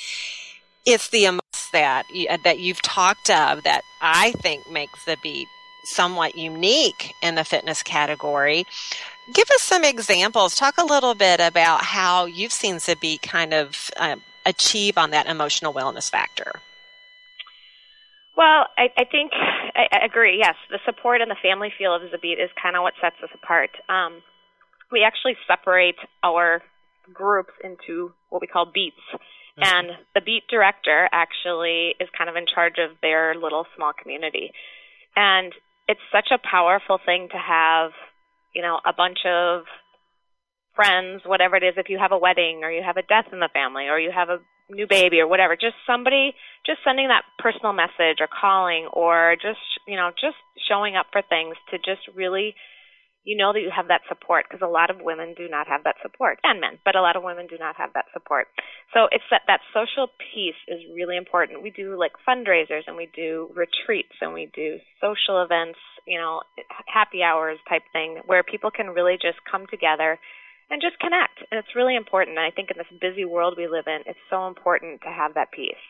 It's 0.84 1.08
the 1.08 1.26
that 1.72 2.04
that 2.44 2.60
you've 2.60 2.82
talked 2.82 3.30
of 3.30 3.64
that 3.64 3.82
I 4.00 4.32
think 4.32 4.70
makes 4.70 5.04
the 5.04 5.16
beat 5.22 5.48
somewhat 5.84 6.36
unique 6.36 7.12
in 7.22 7.34
the 7.34 7.44
fitness 7.44 7.82
category. 7.82 8.66
Give 9.32 9.48
us 9.54 9.62
some 9.62 9.84
examples. 9.84 10.56
Talk 10.56 10.78
a 10.78 10.84
little 10.84 11.14
bit 11.14 11.40
about 11.40 11.84
how 11.84 12.24
you've 12.24 12.52
seen 12.52 12.76
XaBeat 12.76 13.22
kind 13.22 13.54
of 13.54 13.90
uh, 13.96 14.16
achieve 14.46 14.98
on 14.98 15.10
that 15.10 15.26
emotional 15.26 15.72
wellness 15.72 16.10
factor. 16.10 16.52
Well, 18.36 18.66
I, 18.78 18.88
I 18.96 19.04
think 19.04 19.32
I, 19.34 19.86
I 19.92 20.04
agree. 20.04 20.38
Yes, 20.38 20.56
the 20.70 20.78
support 20.84 21.20
and 21.20 21.30
the 21.30 21.36
family 21.42 21.72
feel 21.76 21.94
of 21.94 22.02
XaBeat 22.02 22.42
is 22.42 22.50
kind 22.60 22.76
of 22.76 22.82
what 22.82 22.94
sets 23.00 23.16
us 23.22 23.30
apart. 23.34 23.70
Um, 23.88 24.22
we 24.90 25.04
actually 25.04 25.36
separate 25.46 25.96
our 26.22 26.62
groups 27.12 27.52
into 27.62 28.12
what 28.30 28.40
we 28.40 28.46
call 28.46 28.66
beats, 28.66 28.96
mm-hmm. 29.12 29.62
and 29.62 29.90
the 30.14 30.20
beat 30.20 30.44
director 30.48 31.08
actually 31.12 31.94
is 32.00 32.08
kind 32.16 32.30
of 32.30 32.36
in 32.36 32.46
charge 32.52 32.78
of 32.78 32.96
their 33.02 33.34
little 33.34 33.66
small 33.76 33.92
community, 33.92 34.52
and 35.14 35.52
it's 35.88 36.00
such 36.10 36.28
a 36.32 36.38
powerful 36.38 36.98
thing 37.04 37.28
to 37.30 37.38
have, 37.38 37.92
you 38.54 38.62
know, 38.62 38.78
a 38.84 38.92
bunch 38.92 39.18
of 39.26 39.64
friends, 40.74 41.22
whatever 41.24 41.56
it 41.56 41.62
is, 41.62 41.74
if 41.76 41.88
you 41.88 41.98
have 41.98 42.12
a 42.12 42.18
wedding 42.18 42.60
or 42.62 42.70
you 42.70 42.82
have 42.82 42.96
a 42.96 43.02
death 43.02 43.32
in 43.32 43.40
the 43.40 43.50
family 43.52 43.88
or 43.88 43.98
you 43.98 44.10
have 44.10 44.28
a 44.28 44.38
new 44.70 44.86
baby 44.88 45.20
or 45.20 45.28
whatever, 45.28 45.54
just 45.54 45.76
somebody 45.86 46.32
just 46.64 46.78
sending 46.84 47.08
that 47.08 47.24
personal 47.38 47.72
message 47.72 48.20
or 48.20 48.28
calling 48.28 48.88
or 48.92 49.36
just, 49.36 49.60
you 49.86 49.96
know, 49.96 50.10
just 50.10 50.36
showing 50.68 50.96
up 50.96 51.06
for 51.12 51.22
things 51.22 51.56
to 51.70 51.78
just 51.78 52.00
really 52.16 52.54
you 53.24 53.36
know 53.36 53.52
that 53.52 53.60
you 53.60 53.70
have 53.74 53.88
that 53.88 54.02
support 54.08 54.46
because 54.48 54.62
a 54.62 54.70
lot 54.70 54.90
of 54.90 55.00
women 55.00 55.34
do 55.36 55.48
not 55.48 55.68
have 55.68 55.84
that 55.84 55.96
support 56.02 56.38
and 56.42 56.60
men 56.60 56.78
but 56.84 56.96
a 56.96 57.00
lot 57.00 57.16
of 57.16 57.22
women 57.22 57.46
do 57.46 57.56
not 57.58 57.76
have 57.76 57.92
that 57.94 58.06
support 58.12 58.48
so 58.94 59.06
it's 59.10 59.24
that 59.30 59.42
that 59.46 59.60
social 59.72 60.08
piece 60.32 60.58
is 60.68 60.80
really 60.94 61.16
important 61.16 61.62
we 61.62 61.70
do 61.70 61.98
like 61.98 62.12
fundraisers 62.26 62.82
and 62.86 62.96
we 62.96 63.08
do 63.14 63.50
retreats 63.54 64.14
and 64.20 64.32
we 64.32 64.50
do 64.54 64.78
social 65.00 65.42
events 65.42 65.78
you 66.06 66.18
know 66.18 66.42
happy 66.86 67.22
hours 67.22 67.58
type 67.68 67.82
thing 67.92 68.20
where 68.26 68.42
people 68.42 68.70
can 68.70 68.88
really 68.88 69.14
just 69.20 69.38
come 69.50 69.66
together 69.70 70.18
and 70.72 70.80
just 70.80 70.98
connect. 70.98 71.44
And 71.50 71.60
it's 71.60 71.76
really 71.76 71.94
important. 71.94 72.38
And 72.38 72.46
I 72.46 72.50
think 72.50 72.70
in 72.70 72.78
this 72.78 72.88
busy 72.98 73.24
world 73.24 73.54
we 73.56 73.68
live 73.68 73.84
in, 73.86 74.00
it's 74.06 74.18
so 74.30 74.48
important 74.48 75.02
to 75.02 75.12
have 75.12 75.34
that 75.34 75.52
piece. 75.52 75.84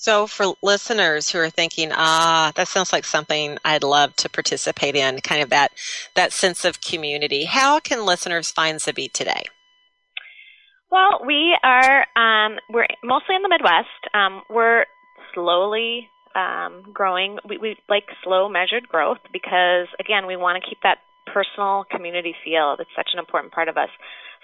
So, 0.00 0.26
for 0.26 0.54
listeners 0.62 1.28
who 1.28 1.38
are 1.40 1.50
thinking, 1.50 1.90
ah, 1.92 2.52
that 2.54 2.68
sounds 2.68 2.90
like 2.90 3.04
something 3.04 3.58
I'd 3.66 3.84
love 3.84 4.16
to 4.16 4.30
participate 4.30 4.96
in, 4.96 5.20
kind 5.20 5.42
of 5.42 5.50
that 5.50 5.72
that 6.14 6.32
sense 6.32 6.64
of 6.64 6.80
community, 6.80 7.44
how 7.44 7.80
can 7.80 8.06
listeners 8.06 8.50
find 8.50 8.78
XaBeat 8.78 9.12
today? 9.12 9.44
Well, 10.90 11.20
we 11.26 11.54
are 11.62 12.06
um, 12.16 12.56
we're 12.70 12.86
mostly 13.04 13.36
in 13.36 13.42
the 13.42 13.50
Midwest. 13.50 13.88
Um, 14.14 14.40
we're 14.48 14.86
slowly 15.34 16.08
um, 16.34 16.82
growing. 16.94 17.36
We, 17.46 17.58
we 17.58 17.76
like 17.90 18.04
slow, 18.24 18.48
measured 18.48 18.88
growth 18.88 19.20
because 19.34 19.88
again, 20.00 20.26
we 20.26 20.34
want 20.34 20.62
to 20.62 20.66
keep 20.66 20.78
that 20.82 20.96
personal 21.26 21.84
community 21.90 22.34
feel. 22.42 22.74
That's 22.78 22.88
such 22.96 23.10
an 23.12 23.18
important 23.18 23.52
part 23.52 23.68
of 23.68 23.76
us. 23.76 23.90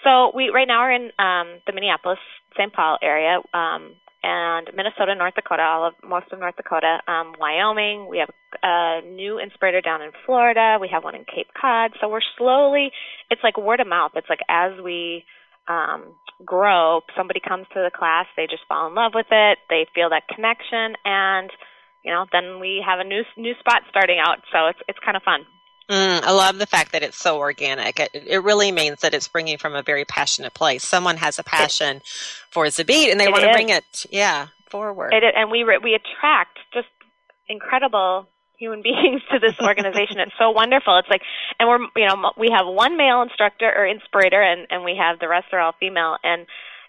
So 0.05 0.33
we 0.35 0.51
right 0.51 0.69
now 0.69 0.81
are 0.81 0.93
in 0.93 1.13
um, 1.19 1.63
the 1.67 1.73
Minneapolis, 1.73 2.19
St. 2.59 2.75
Paul 2.75 2.99
area, 3.03 3.39
um, 3.55 3.95
and 4.27 4.67
Minnesota, 4.75 5.15
North 5.15 5.37
Dakota, 5.37 5.63
all 5.63 5.87
of 5.87 5.95
most 6.03 6.27
of 6.33 6.41
North 6.41 6.57
Dakota, 6.57 6.99
um, 7.07 7.35
Wyoming. 7.39 8.09
We 8.11 8.19
have 8.19 8.31
a 8.61 9.01
new 9.07 9.39
inspirator 9.39 9.81
down 9.81 10.03
in 10.03 10.11
Florida. 10.27 10.79
We 10.81 10.91
have 10.91 11.05
one 11.05 11.15
in 11.15 11.25
Cape 11.25 11.47
Cod. 11.55 11.93
So 12.01 12.09
we're 12.09 12.27
slowly. 12.37 12.91
It's 13.31 13.43
like 13.45 13.57
word 13.57 13.79
of 13.79 13.87
mouth. 13.87 14.13
It's 14.17 14.29
like 14.29 14.43
as 14.49 14.73
we 14.83 15.23
um, 15.69 16.19
grow, 16.45 17.03
somebody 17.17 17.39
comes 17.39 17.67
to 17.75 17.87
the 17.87 17.91
class, 17.97 18.27
they 18.37 18.47
just 18.51 18.67
fall 18.69 18.89
in 18.89 18.95
love 18.97 19.13
with 19.15 19.31
it. 19.31 19.59
They 19.71 19.87
feel 19.95 20.11
that 20.11 20.27
connection, 20.27 20.99
and 21.05 21.51
you 22.05 22.13
know, 22.13 22.27
then 22.33 22.59
we 22.59 22.83
have 22.85 22.99
a 22.99 23.05
new 23.05 23.23
new 23.37 23.55
spot 23.61 23.83
starting 23.91 24.19
out. 24.19 24.43
So 24.51 24.67
it's 24.67 24.81
it's 24.89 24.99
kind 25.05 25.17
of 25.17 25.23
fun. 25.23 25.47
Mm, 25.89 26.23
I 26.23 26.33
love 26.33 26.59
the 26.59 26.67
fact 26.67 26.93
that 26.93 27.05
it's 27.05 27.17
so 27.17 27.39
organic. 27.39 28.01
It, 28.01 28.11
it, 28.13 28.43
really 28.43 28.73
means 28.73 29.03
that 29.03 29.15
it's 29.15 29.29
bringing 29.29 29.57
from 29.57 29.77
a 29.77 29.83
very 29.83 30.05
passionate 30.05 30.53
place. 30.53 30.83
Someone 30.83 31.17
has 31.19 31.39
a 31.39 31.45
passion 31.45 32.03
for 32.51 32.65
XaBeat, 32.65 33.13
and 33.13 33.21
they 33.21 33.29
want 33.29 33.45
to 33.45 33.53
bring 33.53 33.69
it, 33.69 34.05
yeah, 34.11 34.49
forward. 34.69 35.13
It, 35.13 35.23
and 35.37 35.49
we 35.49 35.63
re, 35.63 35.79
we 35.79 35.95
attract 35.95 36.59
just 36.75 36.89
incredible 37.49 38.27
human 38.59 38.83
beings 38.83 39.23
to 39.31 39.39
this 39.39 39.61
organization. 39.61 40.19
it's 40.19 40.33
so 40.39 40.51
wonderful. 40.51 40.99
It's 40.99 41.09
like, 41.09 41.23
and 41.61 41.69
we're 41.69 41.79
you 41.95 42.09
know 42.09 42.33
we 42.37 42.51
have 42.51 42.67
one 42.67 42.97
male 42.97 43.23
instructor 43.23 43.73
or 43.73 43.87
inspirator, 43.87 44.43
and 44.43 44.67
and 44.71 44.85
we 44.85 44.97
have 44.97 45.21
the 45.21 45.29
rest 45.29 45.47
are 45.53 45.61
all 45.61 45.75
female, 45.79 46.17
and 46.25 46.47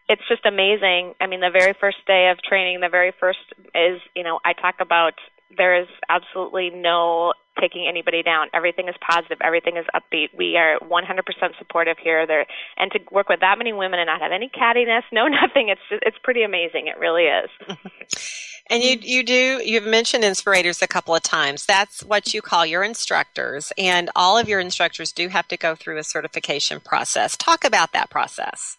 it's 0.10 0.28
just 0.28 0.46
amazing. 0.46 1.14
I 1.22 1.28
mean, 1.28 1.42
the 1.42 1.52
very 1.52 1.74
first 1.80 1.98
day 2.08 2.30
of 2.30 2.42
training, 2.42 2.80
the 2.80 2.90
very 2.90 3.14
first 3.20 3.46
is 3.76 4.02
you 4.16 4.24
know 4.24 4.40
I 4.44 4.54
talk 4.54 4.76
about 4.80 5.14
there 5.56 5.80
is 5.82 5.88
absolutely 6.10 6.70
no 6.74 7.34
taking 7.60 7.88
anybody 7.88 8.24
down. 8.24 8.48
Everything 8.54 8.88
is 8.88 8.96
positive. 9.02 9.38
Everything 9.42 9.78
is 9.78 9.86
upbeat. 9.96 10.30
We 10.38 10.58
are 10.58 10.80
100% 10.80 11.58
supportive 11.58 11.98
here. 11.98 12.28
There, 12.28 12.46
and 12.78 12.92
to 12.92 13.00
work 13.12 13.30
with 13.30 13.40
that 13.40 13.58
many 13.58 13.74
women 13.74 14.00
and 14.00 14.08
not 14.08 14.22
have 14.22 14.32
any 14.32 14.50
cattiness, 14.50 15.04
no 15.12 15.28
nothing. 15.28 15.70
It's 15.70 15.82
just, 15.90 16.04
it's 16.06 16.18
pretty 16.24 16.44
amazing. 16.44 16.88
It 16.88 17.00
really 17.00 17.24
is. 17.24 17.50
and 18.70 18.84
you 18.84 18.98
you 19.02 19.24
do 19.24 19.62
you've 19.64 19.86
mentioned 19.86 20.24
inspirators 20.24 20.82
a 20.82 20.88
couple 20.88 21.16
of 21.16 21.24
times. 21.24 21.66
That's 21.66 22.04
what 22.04 22.34
you 22.34 22.42
call 22.42 22.66
your 22.66 22.84
instructors, 22.84 23.72
and 23.78 24.10
all 24.16 24.38
of 24.38 24.48
your 24.48 24.60
instructors 24.60 25.12
do 25.12 25.30
have 25.30 25.48
to 25.48 25.58
go 25.58 25.76
through 25.76 25.98
a 25.98 26.04
certification 26.04 26.80
process. 26.80 27.38
Talk 27.38 27.64
about 27.64 27.94
that 27.94 28.10
process. 28.10 28.78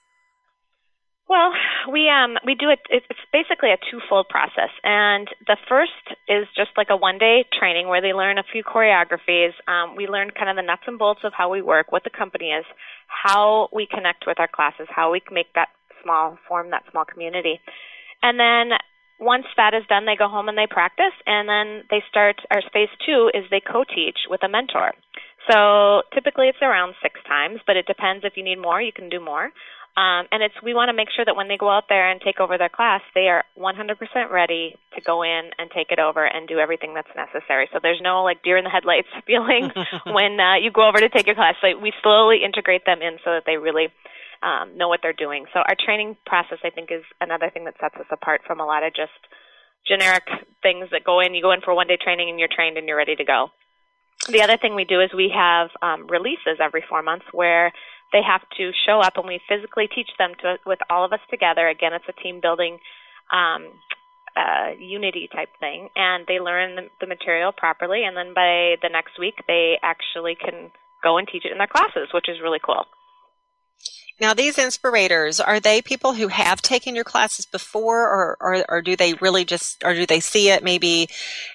Well, 1.29 1.53
we 1.93 2.09
um 2.09 2.37
we 2.45 2.55
do 2.55 2.71
it. 2.71 2.81
It's 2.89 3.05
basically 3.33 3.71
a 3.71 3.77
twofold 3.91 4.29
process, 4.31 4.73
and 4.83 5.29
the 5.47 5.59
first 5.69 5.93
is 6.27 6.49
just 6.57 6.71
like 6.77 6.89
a 6.91 6.97
one 6.97 7.19
day 7.19 7.45
training 7.53 7.89
where 7.89 8.01
they 8.01 8.15
learn 8.15 8.39
a 8.39 8.45
few 8.51 8.65
choreographies. 8.65 9.53
Um, 9.69 9.95
we 9.95 10.07
learn 10.07 10.31
kind 10.31 10.49
of 10.49 10.57
the 10.57 10.63
nuts 10.63 10.85
and 10.87 10.99
bolts 10.99 11.21
of 11.25 11.35
how 11.37 11.51
we 11.51 11.61
work, 11.61 11.93
what 11.93 12.05
the 12.05 12.11
company 12.11 12.51
is, 12.53 12.65
how 13.09 13.69
we 13.75 13.87
connect 13.87 14.25
with 14.27 14.41
our 14.41 14.49
classes, 14.49 14.89
how 14.89 15.13
we 15.13 15.21
make 15.31 15.53
that 15.55 15.69
small 16.03 16.39
form 16.49 16.71
that 16.71 16.85
small 16.91 17.05
community, 17.05 17.61
and 18.23 18.41
then 18.41 18.79
once 19.21 19.47
that 19.57 19.75
is 19.75 19.83
done, 19.89 20.07
they 20.07 20.17
go 20.17 20.29
home 20.29 20.49
and 20.49 20.57
they 20.57 20.69
practice, 20.71 21.13
and 21.27 21.49
then 21.49 21.83
they 21.91 22.03
start. 22.09 22.37
Our 22.51 22.63
phase 22.73 22.89
two 23.05 23.31
is 23.35 23.45
they 23.51 23.61
co-teach 23.61 24.31
with 24.31 24.43
a 24.45 24.49
mentor. 24.49 24.93
So 25.51 26.03
typically 26.15 26.47
it's 26.49 26.63
around 26.63 26.95
six 27.03 27.21
times, 27.27 27.61
but 27.67 27.77
it 27.77 27.87
depends. 27.87 28.25
If 28.25 28.37
you 28.37 28.45
need 28.45 28.61
more, 28.61 28.81
you 28.81 28.93
can 28.93 29.09
do 29.09 29.19
more. 29.19 29.51
Um, 29.99 30.31
and 30.31 30.47
it's 30.47 30.55
we 30.63 30.79
want 30.79 30.91
to 30.91 30.93
make 30.95 31.11
sure 31.11 31.25
that 31.25 31.35
when 31.35 31.49
they 31.49 31.57
go 31.59 31.69
out 31.69 31.91
there 31.91 32.09
and 32.09 32.21
take 32.23 32.39
over 32.39 32.57
their 32.57 32.71
class, 32.71 33.03
they 33.19 33.27
are 33.27 33.43
100% 33.59 33.99
ready 34.31 34.79
to 34.95 35.01
go 35.03 35.25
in 35.25 35.51
and 35.59 35.67
take 35.75 35.91
it 35.91 35.99
over 35.99 36.25
and 36.25 36.47
do 36.47 36.61
everything 36.61 36.95
that's 36.95 37.11
necessary. 37.19 37.67
So 37.73 37.81
there's 37.83 37.99
no 38.01 38.23
like 38.23 38.45
deer 38.45 38.57
in 38.57 38.63
the 38.63 38.71
headlights 38.71 39.11
feeling 39.27 39.75
when 40.07 40.39
uh, 40.39 40.55
you 40.63 40.71
go 40.71 40.87
over 40.87 41.01
to 41.01 41.09
take 41.09 41.27
your 41.27 41.35
class. 41.35 41.57
So 41.61 41.77
we 41.83 41.93
slowly 42.01 42.45
integrate 42.47 42.87
them 42.87 43.03
in 43.03 43.19
so 43.25 43.35
that 43.35 43.43
they 43.45 43.57
really 43.57 43.89
um, 44.39 44.79
know 44.79 44.87
what 44.87 45.01
they're 45.03 45.19
doing. 45.19 45.47
So 45.53 45.67
our 45.67 45.75
training 45.75 46.17
process, 46.27 46.59
I 46.63 46.71
think, 46.71 46.93
is 46.93 47.03
another 47.21 47.51
thing 47.51 47.65
that 47.65 47.75
sets 47.81 47.97
us 47.99 48.07
apart 48.13 48.43
from 48.47 48.61
a 48.61 48.67
lot 48.67 48.87
of 48.87 48.95
just 48.95 49.19
generic 49.85 50.31
things 50.63 50.87
that 50.93 51.03
go 51.03 51.19
in. 51.19 51.35
You 51.35 51.43
go 51.43 51.51
in 51.51 51.61
for 51.61 51.75
one 51.75 51.89
day 51.89 51.99
training 51.99 52.31
and 52.31 52.39
you're 52.39 52.55
trained 52.55 52.79
and 52.79 52.87
you're 52.87 52.97
ready 52.97 53.17
to 53.17 53.25
go. 53.25 53.51
The 54.31 54.43
other 54.43 54.59
thing 54.59 54.77
we 54.77 54.85
do 54.85 55.01
is 55.01 55.11
we 55.11 55.33
have 55.35 55.71
um, 55.83 56.07
releases 56.07 56.63
every 56.63 56.85
four 56.89 57.03
months 57.03 57.27
where 57.33 57.73
they 58.13 58.23
have 58.23 58.43
to 58.57 58.73
show 58.87 59.01
up 59.01 59.17
and 59.17 59.27
we 59.27 59.41
physically 59.49 59.89
teach 59.89 60.09
them 60.19 60.33
to 60.41 60.57
with 60.65 60.79
all 60.91 61.05
of 61.05 61.13
us 61.13 61.21
together. 61.31 61.69
Again, 61.69 61.93
it's 61.93 62.09
a 62.09 62.23
team 62.23 62.41
building 62.41 62.79
um, 63.33 63.69
uh, 64.37 64.71
unity 64.79 65.29
type 65.33 65.51
thing, 65.61 65.89
and 65.97 66.25
they 66.27 66.41
learn 66.41 66.77
the, 66.77 66.83
the 67.01 67.07
material 67.07 67.53
properly, 67.53 68.05
and 68.05 68.17
then 68.17 68.35
by 68.35 68.77
the 68.83 68.89
next 68.91 69.19
week 69.19 69.35
they 69.47 69.79
actually 69.83 70.37
can 70.37 70.71
go 71.03 71.19
and 71.19 71.29
teach 71.29 71.45
it 71.45 71.53
in 71.53 71.59
their 71.59 71.67
classes, 71.67 72.09
which 72.13 72.29
is 72.29 72.41
really 72.43 72.61
cool. 72.65 72.85
Now, 74.21 74.35
these 74.35 74.59
inspirators, 74.59 75.39
are 75.39 75.61
they 75.61 75.81
people 75.81 76.15
who 76.15 76.27
have 76.27 76.61
taken 76.61 76.97
your 76.97 77.05
classes 77.05 77.47
before 77.47 78.03
or, 78.03 78.37
or, 78.41 78.65
or, 78.69 78.83
do 78.83 78.97
they 78.97 79.15
really 79.15 79.45
just, 79.45 79.85
or 79.85 79.95
do 79.95 80.07
they 80.07 80.19
see 80.19 80.51
it 80.51 80.65
maybe 80.65 81.09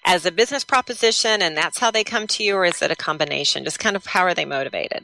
as 0.05 0.25
a 0.25 0.31
business 0.31 0.63
proposition 0.63 1.41
and 1.41 1.57
that's 1.57 1.79
how 1.79 1.91
they 1.91 2.05
come 2.05 2.25
to 2.27 2.43
you 2.43 2.55
or 2.55 2.63
is 2.63 2.81
it 2.81 2.89
a 2.89 2.95
combination? 2.95 3.65
Just 3.65 3.79
kind 3.79 3.97
of 3.97 4.05
how 4.05 4.21
are 4.21 4.33
they 4.33 4.45
motivated? 4.45 5.03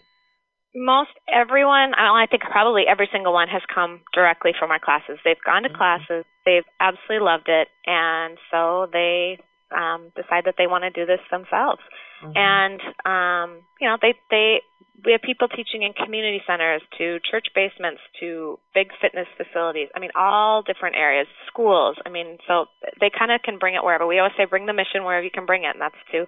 Most 0.75 1.09
everyone, 1.27 1.93
I 1.97 2.27
think 2.29 2.43
probably 2.43 2.83
every 2.87 3.09
single 3.11 3.33
one 3.33 3.47
has 3.47 3.61
come 3.73 4.01
directly 4.13 4.51
from 4.57 4.69
our 4.69 4.79
classes. 4.79 5.17
They've 5.25 5.41
gone 5.43 5.63
to 5.63 5.69
mm-hmm. 5.69 5.77
classes, 5.77 6.25
they've 6.45 6.67
absolutely 6.79 7.25
loved 7.25 7.49
it, 7.49 7.67
and 7.85 8.37
so 8.51 8.87
they 8.91 9.39
um, 9.73 10.11
decide 10.15 10.45
that 10.45 10.55
they 10.57 10.67
want 10.67 10.83
to 10.83 10.91
do 10.91 11.05
this 11.05 11.21
themselves. 11.31 11.81
Mm-hmm. 12.21 12.37
And 12.37 12.81
um, 13.05 13.63
you 13.81 13.87
know, 13.87 13.97
they 14.01 14.13
they 14.29 14.61
we 15.05 15.13
have 15.13 15.21
people 15.21 15.47
teaching 15.47 15.83
in 15.83 15.93
community 15.93 16.41
centers 16.45 16.81
to 16.97 17.19
church 17.31 17.47
basements 17.55 18.01
to 18.19 18.59
big 18.73 18.89
fitness 19.01 19.27
facilities. 19.37 19.87
I 19.95 19.99
mean, 19.99 20.11
all 20.15 20.61
different 20.61 20.95
areas, 20.95 21.27
schools. 21.47 21.95
I 22.05 22.09
mean, 22.09 22.37
so 22.47 22.65
they 22.99 23.09
kind 23.09 23.31
of 23.31 23.41
can 23.41 23.57
bring 23.57 23.75
it 23.75 23.83
wherever. 23.83 24.05
We 24.05 24.19
always 24.19 24.33
say 24.37 24.45
bring 24.45 24.65
the 24.65 24.73
mission 24.73 25.03
wherever 25.03 25.23
you 25.23 25.31
can 25.31 25.45
bring 25.45 25.63
it, 25.63 25.73
and 25.73 25.81
that's 25.81 25.97
to 26.11 26.25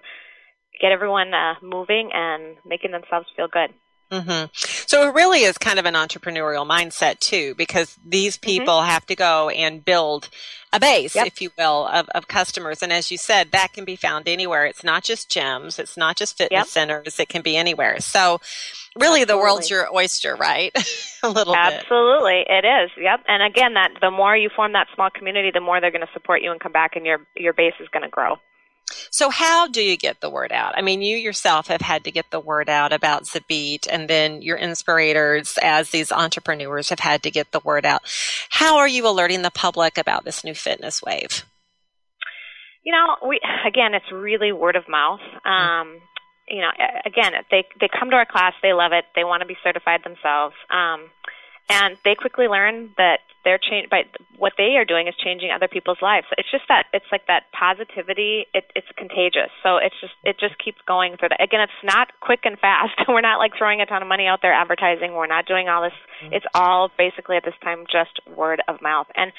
get 0.80 0.92
everyone 0.92 1.34
uh, 1.34 1.54
moving 1.62 2.10
and 2.12 2.56
making 2.64 2.92
themselves 2.92 3.26
feel 3.36 3.48
good. 3.48 3.70
Mm-hmm. 4.12 4.46
So 4.86 5.08
it 5.08 5.14
really 5.14 5.40
is 5.40 5.56
kind 5.56 5.78
of 5.78 5.86
an 5.86 5.94
entrepreneurial 5.94 6.68
mindset 6.68 7.18
too, 7.18 7.54
because 7.54 7.98
these 8.04 8.36
mm-hmm. 8.36 8.50
people 8.50 8.74
mm-hmm. 8.74 8.90
have 8.90 9.06
to 9.06 9.16
go 9.16 9.48
and 9.48 9.82
build 9.82 10.28
a 10.72 10.80
base, 10.80 11.14
yep. 11.14 11.26
if 11.26 11.40
you 11.40 11.50
will, 11.58 11.86
of, 11.86 12.08
of 12.10 12.28
customers. 12.28 12.82
And 12.82 12.92
as 12.92 13.10
you 13.10 13.18
said, 13.18 13.52
that 13.52 13.72
can 13.72 13.84
be 13.84 13.96
found 13.96 14.28
anywhere. 14.28 14.66
It's 14.66 14.84
not 14.84 15.02
just 15.02 15.30
gyms. 15.30 15.78
It's 15.78 15.96
not 15.96 16.16
just 16.16 16.38
fitness 16.38 16.58
yep. 16.58 16.66
centers. 16.66 17.18
It 17.18 17.28
can 17.28 17.42
be 17.42 17.56
anywhere. 17.56 18.00
So 18.00 18.40
really 18.96 19.22
Absolutely. 19.22 19.24
the 19.24 19.36
world's 19.38 19.70
your 19.70 19.94
oyster, 19.94 20.34
right? 20.36 20.72
a 21.22 21.28
little 21.28 21.54
Absolutely. 21.54 22.44
Bit. 22.48 22.64
It 22.64 22.66
is. 22.66 22.90
Yep. 22.98 23.20
And 23.28 23.42
again, 23.42 23.74
that 23.74 23.92
the 24.00 24.10
more 24.10 24.36
you 24.36 24.50
form 24.54 24.72
that 24.72 24.88
small 24.94 25.10
community, 25.10 25.50
the 25.52 25.60
more 25.60 25.80
they're 25.80 25.90
going 25.90 26.06
to 26.06 26.12
support 26.12 26.42
you 26.42 26.52
and 26.52 26.60
come 26.60 26.72
back 26.72 26.96
and 26.96 27.06
your, 27.06 27.20
your 27.34 27.52
base 27.52 27.74
is 27.80 27.88
going 27.88 28.02
to 28.02 28.10
grow. 28.10 28.36
So 29.10 29.30
how 29.30 29.68
do 29.68 29.82
you 29.82 29.96
get 29.96 30.20
the 30.20 30.30
word 30.30 30.52
out? 30.52 30.76
I 30.76 30.82
mean, 30.82 31.02
you 31.02 31.16
yourself 31.16 31.68
have 31.68 31.80
had 31.80 32.04
to 32.04 32.10
get 32.10 32.30
the 32.30 32.40
word 32.40 32.68
out 32.68 32.92
about 32.92 33.24
XaBeat 33.24 33.86
and 33.90 34.08
then 34.08 34.42
your 34.42 34.56
inspirators 34.56 35.58
as 35.62 35.90
these 35.90 36.12
entrepreneurs 36.12 36.88
have 36.90 37.00
had 37.00 37.22
to 37.22 37.30
get 37.30 37.52
the 37.52 37.60
word 37.60 37.84
out. 37.84 38.02
How 38.50 38.78
are 38.78 38.88
you 38.88 39.06
alerting 39.06 39.42
the 39.42 39.50
public 39.50 39.98
about 39.98 40.24
this 40.24 40.44
new 40.44 40.54
fitness 40.54 41.02
wave? 41.02 41.44
You 42.84 42.92
know, 42.92 43.28
we 43.28 43.40
again, 43.66 43.94
it's 43.94 44.10
really 44.12 44.52
word 44.52 44.76
of 44.76 44.88
mouth. 44.88 45.20
Um, 45.44 46.00
you 46.48 46.60
know, 46.60 46.70
again, 47.06 47.32
they 47.50 47.64
they 47.80 47.88
come 47.88 48.10
to 48.10 48.16
our 48.16 48.26
class, 48.26 48.54
they 48.62 48.72
love 48.72 48.92
it, 48.92 49.04
they 49.14 49.24
want 49.24 49.40
to 49.42 49.46
be 49.46 49.56
certified 49.62 50.00
themselves. 50.04 50.54
Um, 50.70 51.10
and 51.72 51.96
they 52.04 52.14
quickly 52.14 52.46
learn 52.48 52.90
that 52.98 53.20
they're 53.44 53.58
change 53.58 53.90
by 53.90 54.04
what 54.38 54.52
they 54.56 54.76
are 54.76 54.84
doing 54.84 55.08
is 55.08 55.14
changing 55.18 55.50
other 55.50 55.66
people's 55.66 55.98
lives. 56.00 56.26
It's 56.38 56.50
just 56.50 56.64
that 56.68 56.86
it's 56.92 57.06
like 57.10 57.26
that 57.26 57.44
positivity. 57.50 58.46
It, 58.54 58.70
it's 58.76 58.86
contagious. 58.96 59.50
So 59.62 59.78
it's 59.78 59.94
just 60.00 60.14
it 60.22 60.38
just 60.38 60.58
keeps 60.62 60.78
going 60.86 61.16
through 61.16 61.30
that. 61.30 61.42
Again, 61.42 61.60
it's 61.60 61.82
not 61.82 62.08
quick 62.20 62.40
and 62.44 62.58
fast. 62.58 62.94
We're 63.08 63.20
not 63.20 63.38
like 63.38 63.52
throwing 63.58 63.80
a 63.80 63.86
ton 63.86 64.02
of 64.02 64.08
money 64.08 64.26
out 64.26 64.40
there 64.42 64.52
advertising. 64.52 65.14
We're 65.14 65.26
not 65.26 65.46
doing 65.46 65.68
all 65.68 65.82
this. 65.82 65.96
Mm-hmm. 66.22 66.34
It's 66.34 66.46
all 66.54 66.90
basically 66.96 67.36
at 67.36 67.44
this 67.44 67.58
time 67.62 67.84
just 67.90 68.20
word 68.36 68.62
of 68.68 68.80
mouth. 68.80 69.06
And 69.16 69.32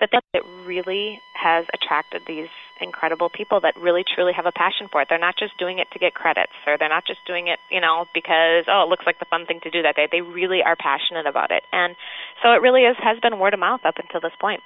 the 0.00 0.06
thing 0.06 0.20
that 0.32 0.42
really 0.66 1.18
has 1.36 1.66
attracted 1.74 2.22
these 2.26 2.48
incredible 2.80 3.28
people 3.28 3.60
that 3.60 3.76
really 3.76 4.04
truly 4.04 4.32
have 4.32 4.46
a 4.46 4.52
passion 4.52 4.88
for 4.90 5.00
it. 5.02 5.08
They're 5.08 5.18
not 5.18 5.36
just 5.36 5.56
doing 5.58 5.78
it 5.78 5.90
to 5.92 5.98
get 5.98 6.14
credits 6.14 6.52
or 6.66 6.78
they're 6.78 6.88
not 6.88 7.06
just 7.06 7.24
doing 7.26 7.48
it, 7.48 7.58
you 7.70 7.80
know, 7.80 8.06
because 8.14 8.64
oh, 8.68 8.84
it 8.84 8.88
looks 8.88 9.06
like 9.06 9.18
the 9.18 9.26
fun 9.26 9.46
thing 9.46 9.60
to 9.60 9.70
do 9.70 9.82
that 9.82 9.96
day. 9.96 10.08
They 10.10 10.20
really 10.20 10.62
are 10.62 10.76
passionate 10.76 11.26
about 11.26 11.50
it. 11.50 11.64
And 11.72 11.96
so 12.42 12.52
it 12.52 12.62
really 12.62 12.82
is 12.82 12.96
has 13.02 13.18
been 13.20 13.38
word 13.38 13.54
of 13.54 13.60
mouth 13.60 13.84
up 13.84 13.98
until 13.98 14.20
this 14.20 14.32
point. 14.40 14.62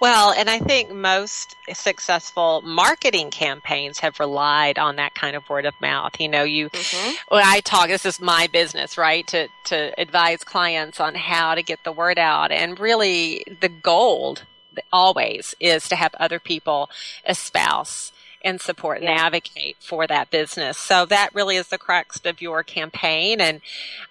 Well, 0.00 0.32
and 0.32 0.48
I 0.48 0.58
think 0.58 0.90
most 0.90 1.56
successful 1.74 2.62
marketing 2.62 3.30
campaigns 3.30 3.98
have 3.98 4.18
relied 4.18 4.78
on 4.78 4.96
that 4.96 5.14
kind 5.14 5.36
of 5.36 5.48
word 5.50 5.66
of 5.66 5.78
mouth. 5.78 6.18
You 6.18 6.28
know, 6.28 6.42
you, 6.42 6.70
mm-hmm. 6.70 7.12
when 7.28 7.44
I 7.44 7.60
talk, 7.60 7.88
this 7.88 8.06
is 8.06 8.18
my 8.18 8.46
business, 8.46 8.96
right? 8.96 9.26
To, 9.26 9.48
to 9.64 10.00
advise 10.00 10.42
clients 10.42 11.00
on 11.00 11.14
how 11.14 11.54
to 11.54 11.62
get 11.62 11.84
the 11.84 11.92
word 11.92 12.18
out. 12.18 12.50
And 12.50 12.80
really 12.80 13.44
the 13.60 13.68
gold 13.68 14.44
always 14.92 15.54
is 15.60 15.88
to 15.88 15.96
have 15.96 16.14
other 16.14 16.38
people 16.38 16.88
espouse 17.28 18.12
and 18.42 18.60
support 18.60 19.02
yeah. 19.02 19.10
and 19.10 19.20
advocate 19.20 19.76
for 19.80 20.06
that 20.06 20.30
business. 20.30 20.78
So 20.78 21.06
that 21.06 21.30
really 21.34 21.56
is 21.56 21.68
the 21.68 21.78
crux 21.78 22.20
of 22.24 22.40
your 22.40 22.62
campaign. 22.62 23.40
And 23.40 23.60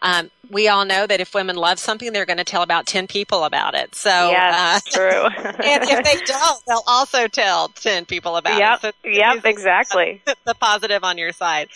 um, 0.01 0.31
we 0.49 0.67
all 0.67 0.85
know 0.85 1.07
that 1.07 1.19
if 1.19 1.33
women 1.33 1.55
love 1.55 1.79
something, 1.79 2.13
they're 2.13 2.25
going 2.25 2.37
to 2.37 2.43
tell 2.43 2.61
about 2.61 2.85
10 2.85 3.07
people 3.07 3.43
about 3.43 3.75
it. 3.75 3.95
So, 3.95 4.09
yes, 4.09 4.83
uh, 4.87 4.91
true. 4.91 5.43
and 5.45 5.83
if 5.83 6.03
they 6.03 6.25
don't, 6.25 6.65
they'll 6.67 6.83
also 6.87 7.27
tell 7.27 7.69
10 7.69 8.05
people 8.05 8.37
about 8.37 8.59
yep. 8.59 8.83
it. 8.83 8.95
So 9.03 9.09
yep, 9.09 9.45
exactly. 9.45 10.21
The 10.45 10.55
positive 10.55 11.03
on 11.03 11.17
your 11.19 11.31
side. 11.31 11.67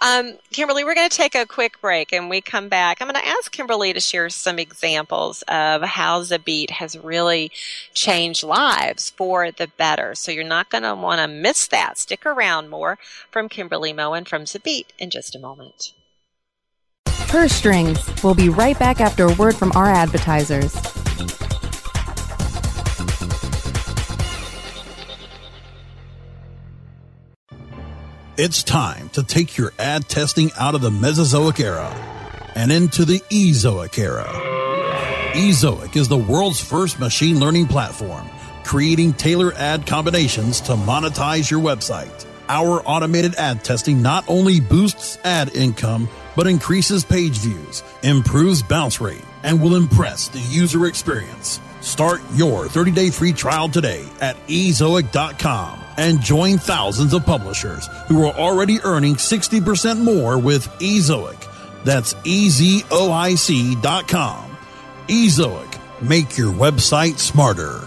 Um, 0.00 0.38
Kimberly, 0.50 0.84
we're 0.84 0.94
going 0.94 1.10
to 1.10 1.14
take 1.14 1.34
a 1.34 1.44
quick 1.44 1.80
break 1.80 2.12
and 2.12 2.30
we 2.30 2.40
come 2.40 2.68
back. 2.68 3.02
I'm 3.02 3.08
going 3.08 3.22
to 3.22 3.28
ask 3.28 3.52
Kimberly 3.52 3.92
to 3.92 4.00
share 4.00 4.30
some 4.30 4.58
examples 4.58 5.42
of 5.42 5.82
how 5.82 6.22
XaBeat 6.22 6.70
has 6.70 6.96
really 6.96 7.50
changed 7.92 8.44
lives 8.44 9.10
for 9.10 9.50
the 9.50 9.68
better. 9.76 10.14
So 10.14 10.32
you're 10.32 10.44
not 10.44 10.70
going 10.70 10.84
to 10.84 10.94
want 10.94 11.20
to 11.20 11.28
miss 11.28 11.66
that. 11.66 11.93
Stick 11.96 12.26
around 12.26 12.70
more 12.70 12.98
from 13.30 13.48
Kimberly 13.48 13.92
Moen 13.92 14.24
from 14.24 14.44
XaBeat 14.44 14.86
in 14.98 15.10
just 15.10 15.34
a 15.34 15.38
moment. 15.38 15.92
Purse 17.28 17.52
Strings. 17.52 17.98
We'll 18.22 18.34
be 18.34 18.48
right 18.48 18.78
back 18.78 19.00
after 19.00 19.24
a 19.24 19.34
word 19.34 19.56
from 19.56 19.72
our 19.72 19.86
advertisers. 19.86 20.74
It's 28.36 28.64
time 28.64 29.10
to 29.10 29.22
take 29.22 29.56
your 29.56 29.72
ad 29.78 30.08
testing 30.08 30.50
out 30.58 30.74
of 30.74 30.80
the 30.80 30.90
Mesozoic 30.90 31.60
era 31.60 31.88
and 32.56 32.72
into 32.72 33.04
the 33.04 33.20
Ezoic 33.30 33.96
era. 33.96 34.26
Ezoic 35.34 35.94
is 35.94 36.08
the 36.08 36.18
world's 36.18 36.60
first 36.60 36.98
machine 36.98 37.38
learning 37.38 37.68
platform, 37.68 38.28
creating 38.64 39.12
tailor 39.12 39.52
ad 39.54 39.86
combinations 39.86 40.60
to 40.62 40.72
monetize 40.72 41.50
your 41.50 41.60
website. 41.60 42.26
Our 42.48 42.82
automated 42.82 43.34
ad 43.36 43.64
testing 43.64 44.02
not 44.02 44.24
only 44.28 44.60
boosts 44.60 45.18
ad 45.24 45.54
income, 45.54 46.08
but 46.36 46.46
increases 46.46 47.04
page 47.04 47.38
views, 47.38 47.82
improves 48.02 48.62
bounce 48.62 49.00
rate, 49.00 49.24
and 49.42 49.62
will 49.62 49.76
impress 49.76 50.28
the 50.28 50.40
user 50.40 50.86
experience. 50.86 51.60
Start 51.80 52.22
your 52.34 52.64
30-day 52.64 53.10
free 53.10 53.32
trial 53.32 53.68
today 53.68 54.04
at 54.20 54.36
ezoic.com 54.46 55.80
and 55.96 56.20
join 56.20 56.58
thousands 56.58 57.12
of 57.12 57.24
publishers 57.24 57.88
who 58.08 58.26
are 58.26 58.34
already 58.34 58.80
earning 58.82 59.14
60% 59.14 60.02
more 60.02 60.38
with 60.38 60.66
Ezoic. 60.80 61.46
That's 61.84 62.14
ezoic.com. 62.14 62.90
Ezoic. 65.08 66.02
Make 66.02 66.36
your 66.36 66.52
website 66.52 67.18
smarter. 67.18 67.86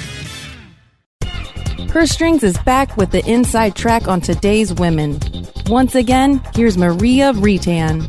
Purse 1.91 2.11
Strings 2.11 2.41
is 2.41 2.57
back 2.59 2.95
with 2.95 3.11
the 3.11 3.21
inside 3.29 3.75
track 3.75 4.07
on 4.07 4.21
today's 4.21 4.73
women. 4.73 5.19
Once 5.67 5.93
again, 5.93 6.41
here's 6.55 6.77
Maria 6.77 7.33
Retan. 7.33 8.07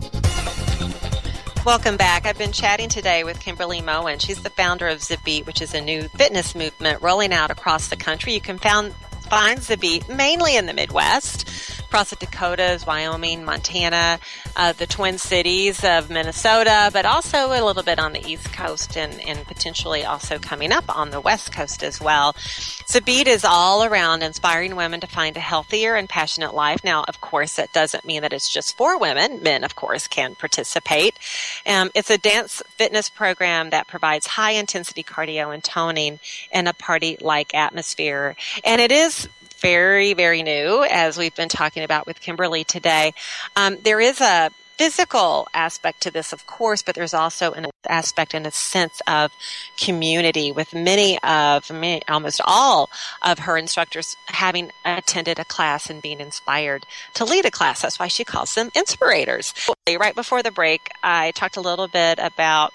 Welcome 1.67 1.97
back. 1.97 2.25
I've 2.25 2.39
been 2.39 2.53
chatting 2.53 2.89
today 2.89 3.25
with 3.25 3.41
Kimberly 3.41 3.81
Moen. 3.81 4.21
She's 4.21 4.41
the 4.41 4.51
founder 4.51 4.87
of 4.87 4.99
XaBeat, 4.99 5.47
which 5.47 5.61
is 5.61 5.75
a 5.75 5.81
new 5.81 6.03
fitness 6.11 6.55
movement 6.55 7.03
rolling 7.03 7.33
out 7.33 7.51
across 7.51 7.89
the 7.89 7.97
country. 7.97 8.35
You 8.35 8.41
can 8.41 8.57
found, 8.57 8.95
find 9.29 9.59
XaBeat 9.59 10.17
mainly 10.17 10.57
in 10.57 10.67
the 10.67 10.75
Midwest 10.75 11.82
across 11.93 12.09
the 12.09 12.17
Dakotas, 12.17 12.87
Wyoming, 12.87 13.45
Montana, 13.45 14.19
uh, 14.57 14.73
the 14.73 14.87
Twin 14.87 15.19
Cities 15.19 15.85
of 15.85 16.09
Minnesota, 16.09 16.89
but 16.91 17.05
also 17.05 17.49
a 17.49 17.63
little 17.63 17.83
bit 17.83 17.99
on 17.99 18.15
the 18.15 18.27
East 18.27 18.51
Coast 18.51 18.97
and, 18.97 19.21
and 19.21 19.45
potentially 19.47 20.03
also 20.03 20.39
coming 20.39 20.73
up 20.73 20.85
on 20.97 21.11
the 21.11 21.21
West 21.21 21.53
Coast 21.53 21.83
as 21.83 22.01
well. 22.01 22.33
XaBeat 22.33 23.27
is 23.27 23.45
all 23.45 23.85
around 23.85 24.23
inspiring 24.23 24.75
women 24.75 25.01
to 25.01 25.07
find 25.07 25.37
a 25.37 25.41
healthier 25.41 25.95
and 25.95 26.09
passionate 26.09 26.55
life. 26.55 26.83
Now, 26.83 27.05
of 27.07 27.21
course, 27.21 27.57
that 27.57 27.75
doesn't 27.75 28.07
mean 28.07 28.23
that 28.23 28.33
it's 28.33 28.49
just 28.49 28.75
for 28.79 28.99
women. 28.99 29.43
Men, 29.43 29.63
of 29.63 29.77
course, 29.77 30.09
can 30.09 30.35
participate. 30.35 31.19
Um, 31.67 31.91
it's 31.95 32.09
a 32.09 32.17
dance 32.17 32.63
fitness 32.69 33.11
program 33.11 33.69
that 33.69 33.87
provides 33.87 34.27
high 34.29 34.53
intensity 34.53 35.03
cardio 35.03 35.53
and 35.53 35.63
toning 35.63 36.21
in 36.51 36.69
a 36.69 36.73
party 36.73 37.19
like 37.21 37.53
atmosphere. 37.53 38.35
And 38.65 38.81
it 38.81 38.91
is 38.91 39.29
very, 39.63 40.13
very 40.13 40.43
new, 40.43 40.85
as 40.91 41.17
we've 41.17 41.35
been 41.37 41.49
talking 41.49 41.85
about 41.85 42.07
with 42.07 42.21
Kimberly 42.21 42.65
today. 42.65 43.15
Um, 43.57 43.79
there 43.85 44.01
is 44.01 44.21
a 44.21 44.51
physical 44.77 45.47
aspect 45.55 46.01
to 46.03 46.11
this, 46.11 46.33
of 46.33 46.45
course, 46.47 46.83
but 46.83 46.97
there's 46.97 47.15
also 47.15 47.53
an 47.53 47.67
aspect 47.89 48.35
and 48.35 48.45
a 48.45 48.51
sense 48.51 49.01
of 49.07 49.31
community 49.79 50.51
with 50.51 50.75
many 50.75 51.17
of, 51.23 51.71
many, 51.71 52.03
almost 52.09 52.41
all 52.45 52.91
of 53.23 53.39
her 53.41 53.57
instructors 53.57 54.17
having 54.27 54.73
attended 54.85 55.39
a 55.39 55.45
class 55.45 55.89
and 55.89 56.03
being 56.03 56.21
inspired 56.21 56.85
to 57.15 57.25
lead 57.25 57.45
a 57.45 57.51
class. 57.51 57.83
That's 57.83 58.01
why 58.01 58.09
she 58.09 58.25
calls 58.25 58.55
them 58.57 58.71
inspirators. 58.75 59.55
Right 59.89 60.17
before 60.17 60.43
the 60.43 60.51
break, 60.51 60.91
I 61.05 61.31
talked 61.31 61.57
a 61.57 61.61
little 61.61 61.87
bit 61.87 62.19
about, 62.21 62.73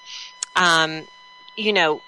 um, 0.56 1.06
you 1.58 1.73
know, 1.73 2.02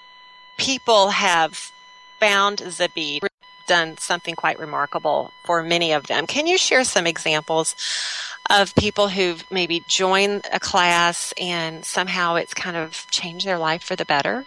people 0.56 1.10
have 1.10 1.70
found 2.18 2.58
XaBeat 2.58 3.29
done 3.70 3.96
something 3.98 4.34
quite 4.34 4.58
remarkable 4.58 5.32
for 5.44 5.62
many 5.62 5.92
of 5.92 6.08
them. 6.08 6.26
Can 6.26 6.48
you 6.48 6.58
share 6.58 6.82
some 6.82 7.06
examples 7.06 7.76
of 8.50 8.74
people 8.74 9.06
who've 9.06 9.48
maybe 9.48 9.84
joined 9.86 10.48
a 10.52 10.58
class 10.58 11.32
and 11.40 11.84
somehow 11.84 12.34
it's 12.34 12.52
kind 12.52 12.76
of 12.76 13.06
changed 13.12 13.46
their 13.46 13.58
life 13.58 13.84
for 13.84 13.94
the 13.94 14.04
better? 14.04 14.44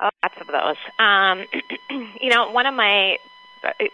Oh, 0.00 0.10
lots 0.20 0.34
of 0.40 0.48
those. 0.48 0.76
Um, 0.98 1.44
you 2.20 2.28
know, 2.28 2.50
one 2.50 2.66
of 2.66 2.74
my, 2.74 3.18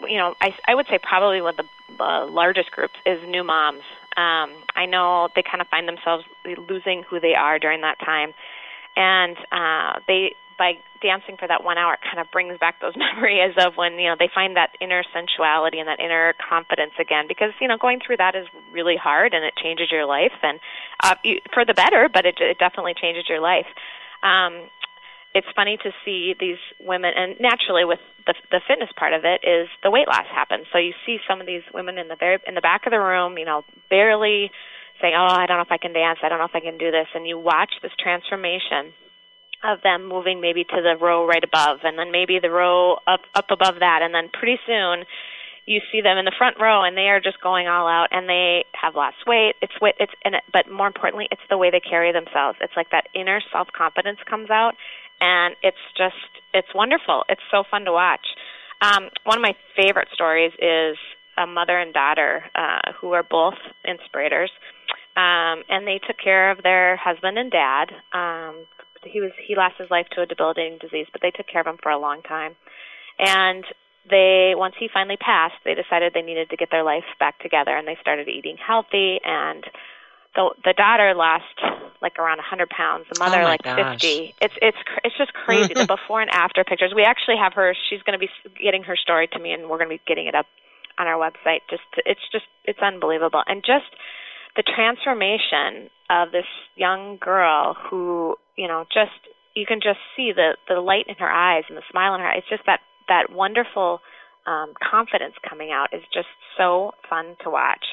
you 0.01 0.17
know, 0.17 0.35
I, 0.41 0.57
I 0.67 0.75
would 0.75 0.87
say 0.87 0.99
probably 1.03 1.43
one 1.43 1.51
of 1.59 1.67
the, 1.67 1.97
the 1.99 2.27
largest 2.31 2.71
groups 2.71 2.95
is 3.05 3.21
new 3.29 3.45
moms. 3.45 3.83
Um, 4.17 4.53
I 4.75 4.87
know 4.87 5.29
they 5.37 5.43
kind 5.43 5.61
of 5.61 5.69
find 5.69 5.87
themselves 5.87 6.25
losing 6.47 7.03
who 7.03 7.21
they 7.21 7.35
are 7.35 7.59
during 7.59 7.83
that 7.83 7.99
time, 7.99 8.33
and 8.97 9.37
uh, 9.53 10.01
they 10.09 10.35
by 10.59 10.75
dancing 11.03 11.37
for 11.37 11.49
that 11.49 11.65
one 11.65 11.79
hour, 11.79 11.95
it 11.95 12.01
kind 12.01 12.21
of 12.21 12.31
brings 12.31 12.59
back 12.59 12.81
those 12.81 12.95
memories 12.97 13.55
of 13.59 13.77
when 13.77 13.99
you 13.99 14.09
know 14.09 14.17
they 14.19 14.31
find 14.35 14.57
that 14.57 14.71
inner 14.81 15.03
sensuality 15.13 15.79
and 15.79 15.89
that 15.89 16.01
inner 16.01 16.35
confidence 16.39 16.93
again. 17.01 17.25
Because 17.29 17.51
you 17.61 17.69
know 17.69 17.77
going 17.77 18.01
through 18.05 18.19
that 18.19 18.35
is 18.35 18.47
really 18.73 18.97
hard 18.97 19.35
and 19.35 19.45
it 19.45 19.55
changes 19.57 19.89
your 19.91 20.07
life 20.07 20.35
and 20.43 20.61
uh, 21.03 21.15
you, 21.25 21.41
for 21.53 21.65
the 21.65 21.75
better, 21.75 22.09
but 22.13 22.27
it, 22.27 22.37
it 22.41 22.59
definitely 22.59 22.95
changes 22.95 23.25
your 23.29 23.41
life. 23.41 23.67
Um, 24.23 24.71
it's 25.35 25.49
funny 25.57 25.77
to 25.83 25.91
see 26.05 26.35
these 26.39 26.63
women, 26.79 27.13
and 27.15 27.37
naturally 27.41 27.85
with 27.85 27.99
the 28.27 28.35
the 28.51 28.61
fitness 28.67 28.91
part 28.97 29.13
of 29.13 29.25
it 29.25 29.43
is 29.43 29.69
the 29.83 29.91
weight 29.91 30.07
loss 30.07 30.27
happens. 30.33 30.67
So 30.73 30.79
you 30.79 30.95
see 31.05 31.19
some 31.29 31.41
of 31.41 31.47
these 31.47 31.63
women 31.75 31.99
in 31.99 32.09
the 32.09 32.17
very 32.17 32.39
in 32.47 32.55
the 32.55 32.63
back 32.63 32.87
of 32.87 32.93
the 32.93 33.01
room, 33.01 33.37
you 33.37 33.45
know, 33.45 33.65
barely 33.91 34.51
saying, 35.03 35.15
"Oh, 35.15 35.27
I 35.27 35.47
don't 35.47 35.59
know 35.59 35.67
if 35.67 35.73
I 35.73 35.79
can 35.79 35.93
dance. 35.93 36.21
I 36.23 36.29
don't 36.29 36.39
know 36.39 36.47
if 36.47 36.55
I 36.55 36.61
can 36.61 36.79
do 36.79 36.91
this," 36.91 37.09
and 37.15 37.27
you 37.27 37.39
watch 37.39 37.75
this 37.83 37.93
transformation 37.99 38.95
of 39.65 39.83
them 39.83 40.07
moving 40.09 40.41
maybe 40.41 40.65
to 40.65 40.83
the 40.83 40.97
row 41.01 41.27
right 41.27 41.43
above 41.43 41.81
and 41.85 41.99
then 41.99 42.13
maybe 42.13 42.39
the 42.39 42.51
row 42.51 42.97
up 43.07 43.21
up 43.35 43.47
above 43.51 43.77
that. 43.81 44.01
And 44.03 44.15
then 44.15 44.29
pretty 44.33 44.59
soon 44.67 45.05
you 45.67 45.81
see 45.91 46.01
them 46.03 46.19
in 46.19 46.25
the 46.25 46.35
front 46.37 46.57
row 46.61 46.85
and 46.85 46.97
they 46.97 47.09
are 47.09 47.21
just 47.21 47.41
going 47.41 47.67
all 47.67 47.89
out 47.89 48.09
and 48.11 48.29
they 48.29 48.65
have 48.81 48.95
lost 48.95 49.17
weight. 49.27 49.55
It's 49.63 49.73
weight 49.81 49.95
it's 49.99 50.13
and 50.25 50.35
it, 50.37 50.43
but 50.53 50.71
more 50.71 50.87
importantly 50.87 51.27
it's 51.31 51.43
the 51.49 51.59
way 51.59 51.71
they 51.71 51.81
carry 51.81 52.13
themselves. 52.13 52.59
It's 52.61 52.75
like 52.77 52.91
that 52.91 53.09
inner 53.15 53.41
self 53.53 53.69
confidence 53.77 54.19
comes 54.29 54.51
out 54.51 54.75
and 55.21 55.57
it's 55.63 55.81
just 55.97 56.15
it's 56.53 56.69
wonderful. 56.75 57.25
It's 57.29 57.43
so 57.51 57.65
fun 57.71 57.85
to 57.87 57.93
watch. 57.93 58.27
Um 58.83 59.09
one 59.25 59.39
of 59.39 59.43
my 59.43 59.55
favorite 59.77 60.09
stories 60.13 60.53
is 60.61 60.99
a 61.39 61.47
mother 61.47 61.79
and 61.79 61.95
daughter 61.95 62.45
uh 62.55 62.93
who 63.01 63.13
are 63.13 63.23
both 63.23 63.59
inspirators. 63.85 64.51
Um 65.17 65.65
and 65.71 65.87
they 65.87 66.01
took 66.07 66.19
care 66.23 66.51
of 66.51 66.63
their 66.63 66.97
husband 66.97 67.39
and 67.39 67.51
dad 67.51 67.87
um 68.13 68.67
he 69.07 69.21
was 69.21 69.33
he 69.47 69.57
lost 69.57 69.77
his 69.79 69.91
life 69.91 70.07
to 70.13 70.23
a 70.23 70.27
debilitating 70.27 70.79
disease, 70.79 71.07
but 71.13 71.23
they 71.23 71.31
took 71.31 71.47
care 71.47 71.61
of 71.61 71.67
him 71.67 71.79
for 71.83 71.91
a 71.91 71.99
long 71.99 72.23
time. 72.23 72.57
And 73.19 73.65
they 74.09 74.55
once 74.57 74.75
he 74.79 74.89
finally 74.93 75.17
passed, 75.17 75.55
they 75.65 75.75
decided 75.75 76.13
they 76.15 76.23
needed 76.23 76.51
to 76.51 76.57
get 76.57 76.71
their 76.71 76.85
life 76.85 77.05
back 77.19 77.39
together, 77.41 77.77
and 77.77 77.87
they 77.87 77.97
started 78.01 78.29
eating 78.29 78.57
healthy. 78.57 79.21
And 79.25 79.65
the 80.35 80.51
the 80.65 80.75
daughter 80.77 81.15
lost 81.15 81.59
like 82.03 82.19
around 82.19 82.39
a 82.39 82.45
100 82.45 82.69
pounds, 82.69 83.07
the 83.11 83.19
mother 83.19 83.41
oh 83.41 83.45
like 83.45 83.63
gosh. 83.63 84.03
50. 84.03 84.35
It's 84.41 84.55
it's 84.61 84.77
it's 85.03 85.17
just 85.17 85.33
crazy. 85.33 85.73
the 85.75 85.87
before 85.87 86.21
and 86.21 86.31
after 86.31 86.65
pictures. 86.65 86.93
We 86.95 87.03
actually 87.03 87.37
have 87.39 87.55
her. 87.55 87.75
She's 87.89 88.03
going 88.03 88.19
to 88.19 88.21
be 88.21 88.31
getting 88.63 88.83
her 88.85 88.97
story 88.97 89.29
to 89.33 89.39
me, 89.39 89.53
and 89.53 89.71
we're 89.71 89.79
going 89.79 89.89
to 89.89 89.97
be 89.97 90.03
getting 90.07 90.27
it 90.27 90.35
up 90.35 90.47
on 90.99 91.07
our 91.07 91.19
website. 91.19 91.61
Just 91.71 91.83
to, 91.95 92.03
it's 92.05 92.21
just 92.31 92.45
it's 92.65 92.81
unbelievable, 92.81 93.43
and 93.47 93.65
just 93.65 93.89
the 94.57 94.63
transformation 94.63 95.91
of 96.11 96.33
this 96.33 96.47
young 96.77 97.19
girl 97.21 97.77
who 97.91 98.37
you 98.57 98.69
know 98.69 98.85
just 98.93 99.13
you 99.55 99.67
can 99.67 99.81
just 99.83 100.01
see 100.17 100.33
the 100.35 100.57
the 100.69 100.81
light 100.81 101.07
in 101.09 101.17
her 101.17 101.31
eyes 101.31 101.65
and 101.69 101.77
the 101.77 101.83
smile 101.91 102.15
in 102.15 102.21
her 102.21 102.29
eyes. 102.29 102.39
It's 102.39 102.49
just 102.49 102.67
that 102.67 102.81
that 103.09 103.33
wonderful 103.33 104.01
um, 104.47 104.75
confidence 104.79 105.35
coming 105.49 105.71
out 105.71 105.89
is 105.93 106.03
just 106.13 106.29
so 106.57 106.93
fun 107.09 107.37
to 107.45 107.51
watch. 107.51 107.85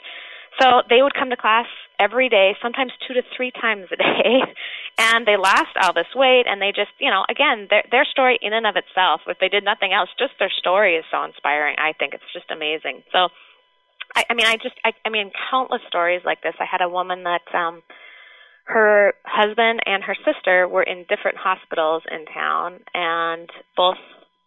So 0.60 0.84
they 0.90 1.02
would 1.02 1.14
come 1.14 1.30
to 1.30 1.38
class 1.38 1.68
every 2.00 2.28
day, 2.28 2.58
sometimes 2.62 2.92
two 3.08 3.14
to 3.14 3.22
three 3.36 3.52
times 3.52 3.88
a 3.92 3.96
day, 3.96 4.44
and 4.98 5.26
they 5.26 5.38
lost 5.38 5.72
all 5.82 5.94
this 5.94 6.12
weight. 6.14 6.44
And 6.46 6.62
they 6.62 6.74
just, 6.76 6.92
you 7.00 7.10
know, 7.10 7.24
again, 7.30 7.68
their 7.70 7.84
their 7.90 8.06
story 8.06 8.38
in 8.42 8.52
and 8.52 8.68
of 8.68 8.76
itself, 8.76 9.22
if 9.28 9.40
they 9.40 9.48
did 9.48 9.64
nothing 9.64 9.94
else, 9.94 10.10
just 10.20 10.34
their 10.40 10.52
story 10.52 10.96
is 10.96 11.06
so 11.10 11.24
inspiring. 11.24 11.76
I 11.80 11.94
think 11.94 12.14
it's 12.14 12.32
just 12.34 12.52
amazing. 12.52 13.04
So, 13.14 13.30
I, 14.16 14.26
I 14.30 14.34
mean, 14.34 14.46
I 14.46 14.56
just, 14.58 14.76
I, 14.84 14.92
I 15.06 15.10
mean, 15.10 15.32
countless 15.50 15.82
stories 15.88 16.22
like 16.26 16.42
this. 16.42 16.54
I 16.60 16.66
had 16.70 16.82
a 16.82 16.90
woman 16.90 17.24
that 17.24 17.42
um, 17.54 17.82
her 18.66 19.14
husband 19.26 19.82
and 19.86 20.04
her 20.04 20.16
sister 20.26 20.68
were 20.68 20.84
in 20.84 21.06
different 21.10 21.38
hospitals 21.38 22.04
in 22.12 22.26
town 22.26 22.80
and 22.94 23.50
both 23.76 23.98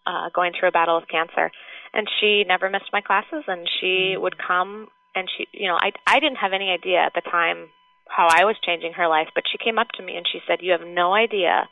uh 0.07 0.29
going 0.35 0.53
through 0.53 0.68
a 0.68 0.72
battle 0.72 0.98
of 0.98 1.09
cancer 1.09 1.50
and 1.94 2.07
she 2.20 2.44
never 2.46 2.68
missed 2.68 2.92
my 2.92 3.00
classes 3.00 3.42
and 3.48 3.66
she 3.81 4.16
would 4.18 4.37
come 4.37 4.87
and 5.14 5.29
she 5.35 5.46
you 5.53 5.66
know 5.66 5.79
i 5.81 5.90
i 6.07 6.20
didn't 6.20 6.37
have 6.37 6.53
any 6.53 6.70
idea 6.70 6.98
at 6.98 7.12
the 7.14 7.22
time 7.22 7.68
how 8.09 8.29
I 8.31 8.44
was 8.44 8.57
changing 8.64 8.92
her 8.94 9.09
life, 9.09 9.29
but 9.35 9.44
she 9.50 9.59
came 9.59 9.79
up 9.79 9.88
to 9.94 10.03
me 10.03 10.16
and 10.16 10.27
she 10.31 10.40
said, 10.46 10.62
"You 10.62 10.72
have 10.72 10.87
no 10.87 11.14
idea 11.14 11.68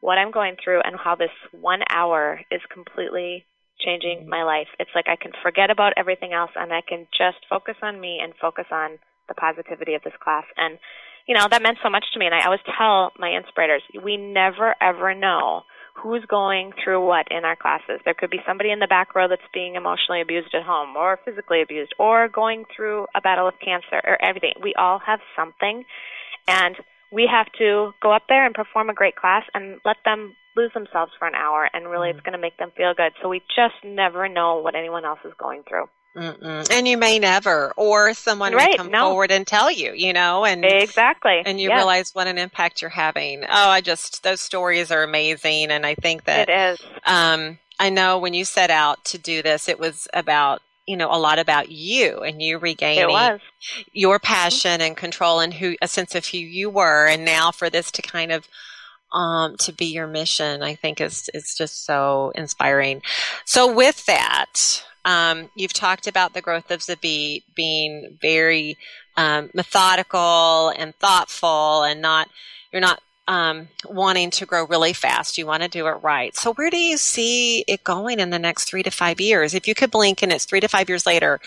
what 0.00 0.18
I'm 0.18 0.30
going 0.30 0.56
through 0.62 0.80
and 0.82 0.96
how 0.98 1.14
this 1.14 1.30
1 1.52 1.82
hour 1.90 2.40
is 2.50 2.62
completely 2.72 3.46
changing 3.84 4.20
mm-hmm. 4.20 4.30
my 4.30 4.42
life. 4.42 4.68
It's 4.78 4.90
like 4.94 5.08
I 5.08 5.16
can 5.16 5.32
forget 5.42 5.70
about 5.70 5.94
everything 5.96 6.32
else 6.32 6.50
and 6.56 6.72
I 6.72 6.80
can 6.86 7.06
just 7.16 7.38
focus 7.48 7.76
on 7.82 8.00
me 8.00 8.20
and 8.22 8.32
focus 8.40 8.66
on 8.70 8.98
the 9.28 9.34
positivity 9.34 9.94
of 9.94 10.02
this 10.02 10.16
class." 10.22 10.44
And 10.56 10.78
you 11.26 11.36
know, 11.36 11.46
that 11.50 11.62
meant 11.62 11.78
so 11.82 11.90
much 11.90 12.04
to 12.12 12.18
me 12.18 12.26
and 12.26 12.34
I 12.34 12.44
always 12.44 12.64
tell 12.78 13.12
my 13.18 13.30
inspirators, 13.30 13.82
we 14.02 14.16
never 14.16 14.74
ever 14.80 15.14
know 15.14 15.62
who's 16.02 16.24
going 16.26 16.72
through 16.82 17.04
what 17.04 17.26
in 17.30 17.44
our 17.44 17.56
classes. 17.56 18.00
There 18.04 18.14
could 18.14 18.30
be 18.30 18.40
somebody 18.46 18.70
in 18.70 18.78
the 18.78 18.86
back 18.86 19.14
row 19.14 19.28
that's 19.28 19.42
being 19.52 19.74
emotionally 19.74 20.20
abused 20.20 20.54
at 20.54 20.62
home 20.62 20.96
or 20.96 21.18
physically 21.24 21.62
abused 21.62 21.94
or 21.98 22.28
going 22.28 22.64
through 22.74 23.06
a 23.14 23.20
battle 23.20 23.46
of 23.46 23.54
cancer 23.62 24.00
or 24.04 24.16
everything. 24.22 24.54
We 24.62 24.74
all 24.78 25.00
have 25.04 25.20
something 25.36 25.84
and 26.48 26.76
we 27.12 27.28
have 27.30 27.46
to 27.58 27.92
go 28.02 28.12
up 28.12 28.22
there 28.28 28.46
and 28.46 28.54
perform 28.54 28.88
a 28.88 28.94
great 28.94 29.16
class 29.16 29.44
and 29.54 29.80
let 29.84 29.96
them 30.04 30.34
lose 30.56 30.72
themselves 30.74 31.12
for 31.18 31.28
an 31.28 31.34
hour 31.34 31.68
and 31.72 31.88
really 31.88 32.08
mm-hmm. 32.08 32.18
it's 32.18 32.24
going 32.24 32.32
to 32.32 32.38
make 32.38 32.56
them 32.58 32.70
feel 32.76 32.94
good. 32.94 33.12
So 33.22 33.28
we 33.28 33.40
just 33.54 33.74
never 33.84 34.28
know 34.28 34.60
what 34.60 34.74
anyone 34.74 35.04
else 35.04 35.20
is 35.24 35.32
going 35.38 35.62
through. 35.68 35.86
Mm-mm. 36.16 36.68
And 36.72 36.88
you 36.88 36.96
may 36.96 37.20
never, 37.20 37.72
or 37.76 38.14
someone 38.14 38.52
right, 38.52 38.70
may 38.70 38.76
come 38.76 38.90
no. 38.90 39.10
forward 39.10 39.30
and 39.30 39.46
tell 39.46 39.70
you, 39.70 39.92
you 39.92 40.12
know, 40.12 40.44
and 40.44 40.64
exactly, 40.64 41.40
and 41.46 41.60
you 41.60 41.68
yes. 41.68 41.76
realize 41.76 42.14
what 42.14 42.26
an 42.26 42.36
impact 42.36 42.82
you're 42.82 42.90
having. 42.90 43.44
Oh, 43.44 43.68
I 43.70 43.80
just 43.80 44.24
those 44.24 44.40
stories 44.40 44.90
are 44.90 45.04
amazing, 45.04 45.70
and 45.70 45.86
I 45.86 45.94
think 45.94 46.24
that 46.24 46.48
it 46.48 46.52
is. 46.52 46.80
Um, 47.06 47.58
I 47.78 47.90
know 47.90 48.18
when 48.18 48.34
you 48.34 48.44
set 48.44 48.70
out 48.70 49.04
to 49.06 49.18
do 49.18 49.40
this, 49.40 49.68
it 49.68 49.78
was 49.78 50.08
about 50.12 50.62
you 50.84 50.96
know 50.96 51.12
a 51.12 51.18
lot 51.18 51.38
about 51.38 51.70
you 51.70 52.18
and 52.18 52.42
you 52.42 52.58
regaining 52.58 53.38
your 53.92 54.18
mm-hmm. 54.18 54.26
passion 54.26 54.80
and 54.80 54.96
control 54.96 55.38
and 55.38 55.54
who 55.54 55.76
a 55.80 55.86
sense 55.86 56.16
of 56.16 56.26
who 56.26 56.38
you 56.38 56.70
were, 56.70 57.06
and 57.06 57.24
now 57.24 57.52
for 57.52 57.70
this 57.70 57.92
to 57.92 58.02
kind 58.02 58.32
of 58.32 58.48
um, 59.12 59.56
to 59.58 59.72
be 59.72 59.86
your 59.86 60.06
mission, 60.06 60.62
I 60.62 60.74
think 60.74 61.00
is 61.00 61.30
is 61.34 61.54
just 61.56 61.84
so 61.84 62.32
inspiring. 62.34 63.02
So 63.44 63.72
with 63.72 64.06
that 64.06 64.84
um, 65.04 65.50
you've 65.54 65.72
talked 65.72 66.06
about 66.06 66.34
the 66.34 66.42
growth 66.42 66.70
of 66.70 66.80
XaBeat 66.80 67.44
being 67.54 68.18
very 68.20 68.76
um, 69.16 69.50
methodical 69.54 70.72
and 70.76 70.94
thoughtful, 70.96 71.82
and 71.82 72.02
not 72.02 72.28
you're 72.72 72.80
not 72.80 73.00
um, 73.26 73.68
wanting 73.86 74.30
to 74.30 74.46
grow 74.46 74.66
really 74.66 74.92
fast. 74.92 75.38
You 75.38 75.46
want 75.46 75.62
to 75.62 75.68
do 75.68 75.86
it 75.86 76.02
right. 76.02 76.34
So, 76.36 76.52
where 76.52 76.70
do 76.70 76.76
you 76.76 76.96
see 76.96 77.64
it 77.66 77.84
going 77.84 78.20
in 78.20 78.30
the 78.30 78.38
next 78.38 78.64
three 78.64 78.82
to 78.82 78.90
five 78.90 79.20
years? 79.20 79.54
If 79.54 79.66
you 79.66 79.74
could 79.74 79.90
blink 79.90 80.22
and 80.22 80.32
it's 80.32 80.44
three 80.44 80.60
to 80.60 80.68
five 80.68 80.88
years 80.88 81.06
later, 81.06 81.40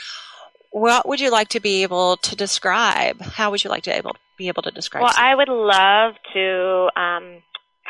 what 0.71 1.07
would 1.07 1.19
you 1.19 1.31
like 1.31 1.49
to 1.49 1.59
be 1.59 1.83
able 1.83 2.17
to 2.17 2.35
describe? 2.35 3.21
How 3.21 3.51
would 3.51 3.63
you 3.63 3.69
like 3.69 3.83
to 3.83 3.95
able 3.95 4.15
be 4.37 4.47
able 4.47 4.63
to 4.63 4.71
describe? 4.71 5.03
Well, 5.03 5.13
I 5.15 5.35
would 5.35 5.49
love 5.49 6.15
to 6.33 6.89
um, 6.99 7.43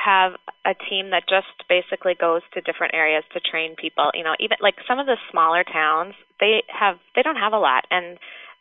have 0.04 0.34
a 0.66 0.74
team 0.90 1.12
that 1.12 1.24
just 1.30 1.48
basically 1.70 2.16
goes 2.20 2.42
to 2.54 2.62
different 2.62 2.94
areas 2.94 3.24
to 3.34 3.40
train 3.40 3.76
people. 3.76 4.12
You 4.14 4.24
know, 4.24 4.36
even 4.40 4.58
like 4.62 4.76
some 4.88 5.00
of 5.00 5.06
the 5.06 5.18
smaller 5.32 5.64
towns, 5.64 6.14
they 6.40 6.64
have 6.68 6.98
they 7.16 7.22
don't 7.22 7.38
have 7.38 7.54
a 7.54 7.60
lot, 7.60 7.86
and 7.90 8.18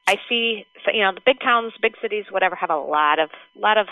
I 0.06 0.16
see 0.28 0.64
you 0.92 1.02
know 1.02 1.12
the 1.14 1.24
big 1.24 1.40
towns, 1.40 1.72
big 1.80 1.94
cities, 2.00 2.26
whatever, 2.30 2.56
have 2.56 2.70
a 2.70 2.76
lot 2.76 3.18
of 3.18 3.30
lot 3.56 3.78
of 3.78 3.86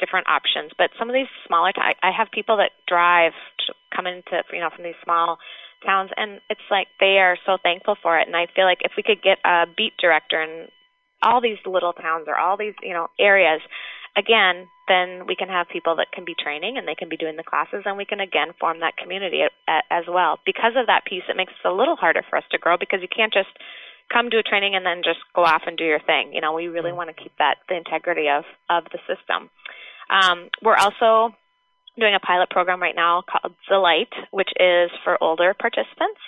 different 0.00 0.28
options. 0.28 0.72
But 0.76 0.90
some 0.98 1.08
of 1.08 1.14
these 1.14 1.30
smaller, 1.46 1.72
t- 1.72 1.80
I 1.80 2.10
have 2.16 2.28
people 2.32 2.58
that 2.58 2.72
drive 2.86 3.32
to 3.66 3.74
come 3.94 4.06
into 4.06 4.42
you 4.52 4.60
know 4.60 4.70
from 4.74 4.84
these 4.84 5.00
small 5.04 5.38
towns, 5.84 6.10
and 6.16 6.40
it's 6.50 6.68
like 6.70 6.88
they 7.00 7.18
are 7.18 7.36
so 7.46 7.56
thankful 7.62 7.96
for 8.02 8.18
it. 8.18 8.26
And 8.26 8.36
I 8.36 8.46
feel 8.54 8.64
like 8.64 8.82
if 8.82 8.92
we 8.96 9.02
could 9.02 9.22
get 9.22 9.38
a 9.44 9.66
beat 9.66 9.94
director 10.00 10.42
in 10.42 10.68
all 11.22 11.40
these 11.40 11.58
little 11.64 11.92
towns 11.92 12.26
or 12.28 12.38
all 12.38 12.56
these 12.56 12.74
you 12.82 12.92
know 12.92 13.08
areas 13.18 13.60
again, 14.16 14.68
then 14.88 15.26
we 15.26 15.36
can 15.36 15.48
have 15.48 15.68
people 15.68 15.96
that 15.96 16.12
can 16.12 16.24
be 16.24 16.34
training 16.34 16.78
and 16.78 16.88
they 16.88 16.94
can 16.94 17.08
be 17.08 17.16
doing 17.16 17.36
the 17.36 17.44
classes, 17.44 17.82
and 17.84 17.96
we 17.96 18.04
can 18.04 18.20
again 18.20 18.54
form 18.58 18.80
that 18.80 18.96
community 18.96 19.42
as 19.68 20.04
well. 20.08 20.38
Because 20.46 20.72
of 20.76 20.86
that 20.86 21.04
piece, 21.04 21.24
it 21.28 21.36
makes 21.36 21.52
it 21.52 21.68
a 21.68 21.72
little 21.72 21.96
harder 21.96 22.22
for 22.28 22.36
us 22.36 22.44
to 22.50 22.58
grow 22.58 22.76
because 22.78 23.00
you 23.02 23.08
can't 23.08 23.32
just 23.32 23.50
come 24.12 24.30
to 24.30 24.38
a 24.38 24.42
training 24.42 24.74
and 24.74 24.86
then 24.86 25.02
just 25.04 25.18
go 25.34 25.42
off 25.42 25.62
and 25.66 25.76
do 25.76 25.84
your 25.84 26.00
thing. 26.00 26.32
You 26.32 26.40
know, 26.40 26.52
we 26.52 26.68
really 26.68 26.90
mm-hmm. 26.90 26.96
want 26.96 27.16
to 27.16 27.22
keep 27.22 27.32
that 27.38 27.58
the 27.68 27.76
integrity 27.76 28.28
of 28.28 28.44
of 28.70 28.84
the 28.92 28.98
system. 29.06 29.50
Um, 30.08 30.48
we're 30.62 30.78
also 30.78 31.34
doing 31.98 32.14
a 32.14 32.20
pilot 32.20 32.50
program 32.50 32.80
right 32.80 32.94
now 32.94 33.22
called 33.26 33.54
The 33.68 33.78
Light, 33.78 34.12
which 34.30 34.50
is 34.60 34.90
for 35.02 35.18
older 35.22 35.54
participants 35.58 36.20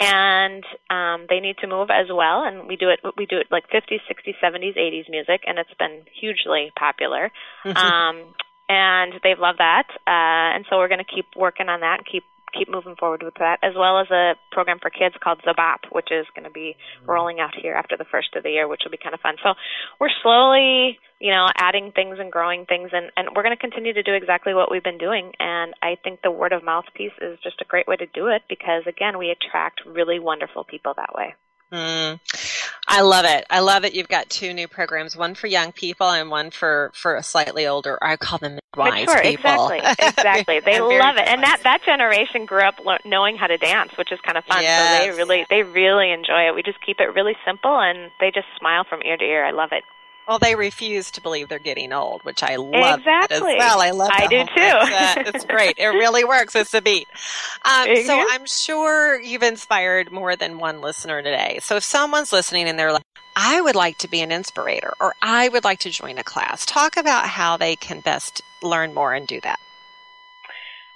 and 0.00 0.64
um, 0.88 1.26
they 1.28 1.40
need 1.40 1.58
to 1.58 1.66
move 1.66 1.90
as 1.90 2.06
well. 2.12 2.42
And 2.42 2.66
we 2.66 2.76
do 2.76 2.88
it. 2.88 3.00
We 3.16 3.26
do 3.26 3.38
it 3.38 3.48
like 3.50 3.68
50s, 3.68 4.00
60s, 4.10 4.34
70s, 4.42 4.76
80s 4.76 5.10
music, 5.10 5.42
and 5.46 5.58
it's 5.58 5.74
been 5.78 6.02
hugely 6.18 6.72
popular. 6.78 7.30
um, 7.64 8.34
and 8.68 9.14
they've 9.22 9.38
loved 9.38 9.58
that. 9.58 9.88
Uh, 10.06 10.56
and 10.56 10.64
so 10.70 10.78
we're 10.78 10.88
going 10.88 11.04
to 11.04 11.14
keep 11.14 11.26
working 11.36 11.68
on 11.68 11.80
that 11.80 11.98
and 11.98 12.06
keep 12.06 12.24
keep 12.56 12.68
moving 12.68 12.96
forward 12.96 13.22
with 13.22 13.34
that, 13.38 13.58
as 13.62 13.74
well 13.76 13.98
as 13.98 14.10
a 14.10 14.34
program 14.52 14.78
for 14.80 14.90
kids 14.90 15.14
called 15.22 15.40
Zabop, 15.46 15.90
which 15.92 16.08
is 16.10 16.26
going 16.34 16.44
to 16.44 16.50
be 16.50 16.76
mm-hmm. 16.76 17.10
rolling 17.10 17.40
out 17.40 17.54
here 17.54 17.74
after 17.74 17.96
the 17.96 18.04
first 18.10 18.36
of 18.36 18.42
the 18.42 18.50
year, 18.50 18.68
which 18.68 18.82
will 18.84 18.90
be 18.90 18.98
kind 19.02 19.14
of 19.14 19.20
fun. 19.20 19.36
So 19.42 19.54
we're 20.00 20.14
slowly, 20.22 20.98
you 21.20 21.32
know, 21.32 21.46
adding 21.56 21.92
things 21.92 22.18
and 22.18 22.30
growing 22.30 22.66
things, 22.66 22.90
and, 22.92 23.10
and 23.16 23.28
we're 23.34 23.42
going 23.42 23.56
to 23.56 23.60
continue 23.60 23.92
to 23.92 24.02
do 24.02 24.14
exactly 24.14 24.54
what 24.54 24.70
we've 24.70 24.84
been 24.84 24.98
doing. 24.98 25.32
And 25.38 25.74
I 25.82 25.96
think 26.02 26.20
the 26.22 26.30
word 26.30 26.52
of 26.52 26.64
mouth 26.64 26.86
piece 26.94 27.16
is 27.20 27.38
just 27.42 27.60
a 27.60 27.64
great 27.64 27.86
way 27.86 27.96
to 27.96 28.06
do 28.06 28.28
it 28.28 28.42
because, 28.48 28.82
again, 28.86 29.18
we 29.18 29.30
attract 29.30 29.82
really 29.86 30.18
wonderful 30.18 30.64
people 30.64 30.94
that 30.96 31.14
way. 31.14 31.34
Mm. 31.72 32.18
I 32.88 33.02
love 33.02 33.24
it. 33.24 33.46
I 33.48 33.60
love 33.60 33.84
it. 33.84 33.94
You've 33.94 34.08
got 34.08 34.28
two 34.28 34.52
new 34.52 34.66
programs, 34.66 35.16
one 35.16 35.34
for 35.34 35.46
young 35.46 35.70
people 35.70 36.08
and 36.10 36.28
one 36.30 36.50
for, 36.50 36.90
for 36.94 37.14
a 37.14 37.22
slightly 37.22 37.66
older, 37.66 37.98
I 38.02 38.16
call 38.16 38.38
them 38.38 38.58
midwives 38.74 39.06
Mature, 39.06 39.22
people. 39.22 39.68
Exactly. 39.70 40.06
Exactly. 40.20 40.60
They 40.60 40.80
love 40.80 41.16
it. 41.16 41.28
And 41.28 41.42
that, 41.42 41.60
that 41.62 41.82
generation 41.84 42.44
grew 42.44 42.62
up 42.62 42.80
lo- 42.84 42.98
knowing 43.04 43.36
how 43.36 43.46
to 43.46 43.56
dance, 43.56 43.96
which 43.96 44.10
is 44.12 44.20
kind 44.20 44.36
of 44.36 44.44
fun. 44.44 44.62
Yes. 44.62 45.00
So 45.00 45.06
they 45.06 45.16
really, 45.16 45.46
they 45.48 45.62
really 45.62 46.10
enjoy 46.10 46.48
it. 46.48 46.54
We 46.54 46.62
just 46.62 46.80
keep 46.84 46.98
it 47.00 47.14
really 47.14 47.36
simple 47.46 47.78
and 47.78 48.10
they 48.20 48.30
just 48.30 48.46
smile 48.58 48.84
from 48.88 49.02
ear 49.02 49.16
to 49.16 49.24
ear. 49.24 49.44
I 49.44 49.52
love 49.52 49.70
it. 49.72 49.84
Well, 50.28 50.38
they 50.38 50.54
refuse 50.54 51.10
to 51.12 51.20
believe 51.20 51.48
they're 51.48 51.58
getting 51.58 51.92
old, 51.92 52.22
which 52.22 52.42
I 52.42 52.56
love 52.56 53.00
exactly. 53.00 53.36
as 53.36 53.58
well. 53.58 53.80
I 53.80 53.90
love. 53.90 54.10
I 54.12 54.26
do 54.28 54.44
too. 54.44 54.50
It's, 54.54 55.34
it's, 55.34 55.44
great. 55.44 55.76
It 55.78 55.88
really 55.88 56.24
works. 56.24 56.54
It's 56.54 56.72
a 56.72 56.80
beat. 56.80 57.08
Um, 57.64 57.88
mm-hmm. 57.88 58.06
So 58.06 58.26
I'm 58.30 58.46
sure 58.46 59.20
you've 59.20 59.42
inspired 59.42 60.12
more 60.12 60.36
than 60.36 60.58
one 60.58 60.80
listener 60.80 61.22
today. 61.22 61.58
So 61.62 61.76
if 61.76 61.84
someone's 61.84 62.32
listening 62.32 62.68
and 62.68 62.78
they're 62.78 62.92
like, 62.92 63.02
"I 63.34 63.60
would 63.60 63.74
like 63.74 63.98
to 63.98 64.08
be 64.08 64.20
an 64.20 64.30
inspirator," 64.30 64.92
or 65.00 65.14
"I 65.20 65.48
would 65.48 65.64
like 65.64 65.80
to 65.80 65.90
join 65.90 66.16
a 66.18 66.24
class," 66.24 66.64
talk 66.64 66.96
about 66.96 67.26
how 67.26 67.56
they 67.56 67.74
can 67.74 68.00
best 68.00 68.40
learn 68.62 68.94
more 68.94 69.12
and 69.14 69.26
do 69.26 69.40
that. 69.40 69.58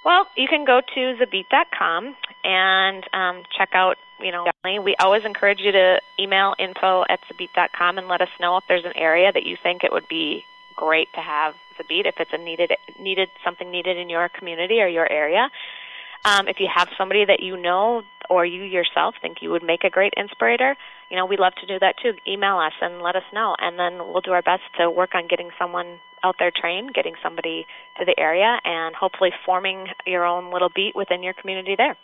Well, 0.05 0.27
you 0.37 0.47
can 0.49 0.65
go 0.65 0.81
to 0.81 1.01
xabeat.com 1.01 2.15
and 2.45 3.05
um, 3.15 3.43
check 3.57 3.71
out, 3.73 3.97
you 4.20 4.33
know, 4.33 4.46
we 4.64 4.96
always 4.98 5.24
encourage 5.24 5.61
you 5.61 5.72
to 5.72 6.00
email 6.18 6.55
info 6.59 7.05
at 7.09 7.20
xabeat.com 7.31 7.98
and 7.98 8.09
let 8.09 8.20
us 8.20 8.29
know 8.40 8.57
if 8.57 8.64
there's 8.68 8.85
an 8.85 8.96
area 8.96 9.33
that 9.33 9.44
you 9.44 9.57
think 9.62 9.85
it 9.85 9.92
would 9.92 10.09
be 10.09 10.44
great 10.77 11.09
to 11.14 11.20
have 11.20 11.55
XaBeat, 11.79 12.07
if 12.07 12.14
it's 12.18 12.31
a 12.33 12.38
needed, 12.38 12.72
needed 13.00 13.29
something 13.44 13.70
needed 13.70 13.96
in 13.96 14.09
your 14.09 14.29
community 14.29 14.81
or 14.81 14.87
your 14.87 15.11
area. 15.11 15.48
Um, 16.24 16.48
if 16.48 16.57
you 16.59 16.68
have 16.74 16.88
somebody 16.96 17.24
that 17.24 17.40
you 17.40 17.57
know 17.57 18.03
or 18.31 18.46
you 18.46 18.62
yourself 18.62 19.14
think 19.20 19.42
you 19.42 19.50
would 19.50 19.62
make 19.62 19.85
a 19.85 19.90
great 19.90 20.14
inspirator, 20.16 20.74
you 21.11 21.16
know, 21.16 21.27
we'd 21.27 21.40
love 21.40 21.55
to 21.57 21.66
do 21.66 21.79
that 21.81 21.96
too. 22.03 22.12
Email 22.27 22.57
us 22.57 22.72
and 22.81 23.03
let 23.03 23.16
us 23.16 23.24
know, 23.33 23.55
and 23.59 23.79
then 23.79 23.98
we'll 23.98 24.22
do 24.22 24.33
our 24.33 24.42
best 24.42 24.62
to 24.79 24.90
work 24.90 25.14
on 25.14 25.29
getting 25.29 25.50
someone 25.59 25.98
out 26.22 26.37
there 26.38 26.50
trained, 26.50 26.94
getting 26.94 27.14
somebody 27.22 27.66
to 27.98 28.07
the 28.07 28.18
area, 28.18 28.59
and 28.64 28.94
hopefully 28.94 29.31
forming 29.44 29.88
your 30.07 30.24
own 30.24 30.50
little 30.50 30.70
beat 30.74 30.96
within 30.96 31.22
your 31.22 31.35
community 31.35 31.74
there. 31.77 31.96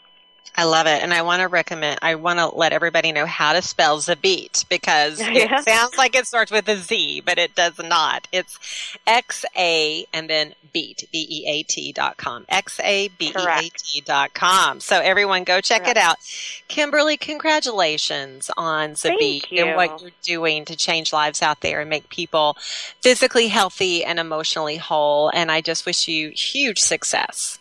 I 0.56 0.64
love 0.64 0.86
it. 0.86 1.02
And 1.02 1.14
I 1.14 1.22
want 1.22 1.40
to 1.40 1.48
recommend, 1.48 2.00
I 2.02 2.16
want 2.16 2.38
to 2.38 2.48
let 2.48 2.72
everybody 2.72 3.12
know 3.12 3.24
how 3.24 3.52
to 3.52 3.62
spell 3.62 3.98
XaBeat 3.98 4.68
because 4.68 5.20
yeah. 5.20 5.30
it 5.60 5.64
sounds 5.64 5.96
like 5.96 6.14
it 6.14 6.26
starts 6.26 6.50
with 6.50 6.68
a 6.68 6.76
Z, 6.76 7.22
but 7.24 7.38
it 7.38 7.54
does 7.54 7.78
not. 7.78 8.28
It's 8.32 8.58
X 9.06 9.44
A 9.56 10.04
and 10.12 10.28
then 10.28 10.54
beat, 10.72 11.08
B 11.12 11.26
E 11.30 11.48
A 11.48 11.62
T 11.62 11.92
dot 11.92 12.16
com. 12.16 12.44
X 12.48 12.78
A 12.80 13.08
B 13.08 13.28
E 13.28 13.32
A 13.36 13.70
T 13.70 14.00
dot 14.02 14.34
com. 14.34 14.80
So 14.80 15.00
everyone 15.00 15.44
go 15.44 15.60
check 15.60 15.84
Correct. 15.84 15.96
it 15.96 16.02
out. 16.02 16.16
Kimberly, 16.68 17.16
congratulations 17.16 18.50
on 18.56 18.90
XaBeat 18.90 19.58
and 19.58 19.76
what 19.76 20.02
you're 20.02 20.10
doing 20.22 20.64
to 20.66 20.76
change 20.76 21.12
lives 21.12 21.42
out 21.42 21.60
there 21.60 21.80
and 21.80 21.88
make 21.88 22.08
people 22.08 22.56
physically 23.00 23.48
healthy 23.48 24.04
and 24.04 24.18
emotionally 24.18 24.76
whole. 24.76 25.30
And 25.32 25.50
I 25.50 25.60
just 25.60 25.86
wish 25.86 26.08
you 26.08 26.30
huge 26.30 26.80
success. 26.80 27.58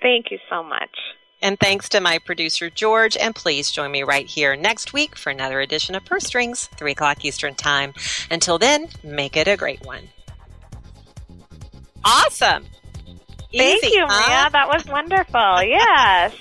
Thank 0.00 0.30
you 0.30 0.38
so 0.48 0.62
much. 0.62 0.96
And 1.42 1.58
thanks 1.58 1.88
to 1.90 2.00
my 2.00 2.18
producer, 2.18 2.70
George. 2.70 3.16
And 3.16 3.34
please 3.34 3.70
join 3.70 3.90
me 3.90 4.04
right 4.04 4.26
here 4.26 4.54
next 4.54 4.92
week 4.92 5.16
for 5.16 5.30
another 5.30 5.60
edition 5.60 5.96
of 5.96 6.04
Purse 6.04 6.24
Strings, 6.24 6.68
3 6.76 6.92
o'clock 6.92 7.24
Eastern 7.24 7.56
Time. 7.56 7.92
Until 8.30 8.58
then, 8.58 8.88
make 9.02 9.36
it 9.36 9.48
a 9.48 9.56
great 9.56 9.84
one. 9.84 10.08
Awesome. 12.04 12.64
Thank 13.54 13.84
Easy, 13.84 13.96
you, 13.96 14.06
huh? 14.08 14.28
Mia. 14.28 14.50
That 14.52 14.68
was 14.68 14.86
wonderful. 14.86 15.62
yes. 15.64 16.32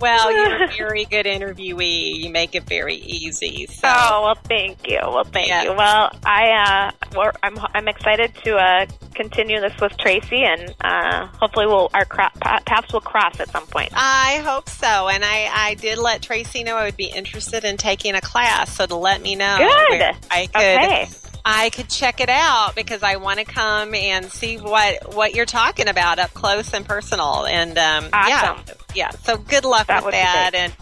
Well, 0.00 0.32
you're 0.32 0.64
a 0.64 0.68
very 0.76 1.04
good 1.04 1.26
interviewee. 1.26 2.16
You 2.16 2.30
make 2.30 2.54
it 2.54 2.64
very 2.64 2.96
easy. 2.96 3.66
So. 3.66 3.88
Oh 3.88 4.22
well, 4.24 4.34
thank 4.34 4.88
you. 4.88 5.00
Well, 5.02 5.24
thank 5.24 5.48
yeah. 5.48 5.64
you. 5.64 5.72
Well, 5.72 6.10
I 6.24 6.92
uh, 7.16 7.30
I'm 7.42 7.58
I'm 7.74 7.88
excited 7.88 8.34
to 8.44 8.56
uh, 8.56 8.86
continue 9.14 9.60
this 9.60 9.78
with 9.80 9.96
Tracy, 9.98 10.44
and 10.44 10.74
uh, 10.80 11.26
hopefully, 11.26 11.66
we'll 11.66 11.90
our 11.94 12.04
cro- 12.04 12.28
paths 12.40 12.92
will 12.92 13.00
cross 13.00 13.40
at 13.40 13.50
some 13.50 13.66
point. 13.66 13.90
I 13.94 14.42
hope 14.44 14.68
so, 14.68 15.08
and 15.08 15.24
I 15.24 15.50
I 15.52 15.74
did 15.74 15.98
let 15.98 16.22
Tracy 16.22 16.64
know 16.64 16.76
I 16.76 16.84
would 16.84 16.96
be 16.96 17.06
interested 17.06 17.64
in 17.64 17.76
taking 17.76 18.14
a 18.14 18.20
class, 18.20 18.74
so 18.74 18.86
to 18.86 18.96
let 18.96 19.20
me 19.20 19.34
know. 19.34 19.56
Good. 19.58 20.16
I 20.30 20.46
could. 20.46 20.56
Okay. 20.56 21.08
I 21.44 21.70
could 21.70 21.88
check 21.88 22.20
it 22.20 22.28
out 22.28 22.74
because 22.74 23.02
I 23.02 23.16
want 23.16 23.38
to 23.38 23.44
come 23.46 23.94
and 23.94 24.30
see 24.30 24.58
what 24.58 25.14
what 25.14 25.34
you're 25.34 25.46
talking 25.46 25.88
about 25.88 26.18
up 26.18 26.34
close 26.34 26.74
and 26.74 26.84
personal. 26.84 27.46
And 27.46 27.78
um, 27.78 28.10
awesome. 28.12 28.64
yeah, 28.66 28.74
yeah. 28.98 29.10
So 29.10 29.38
good 29.38 29.64
luck 29.64 29.86
that 29.86 30.04
with 30.04 30.12
that. 30.12 30.54
And 30.54 30.72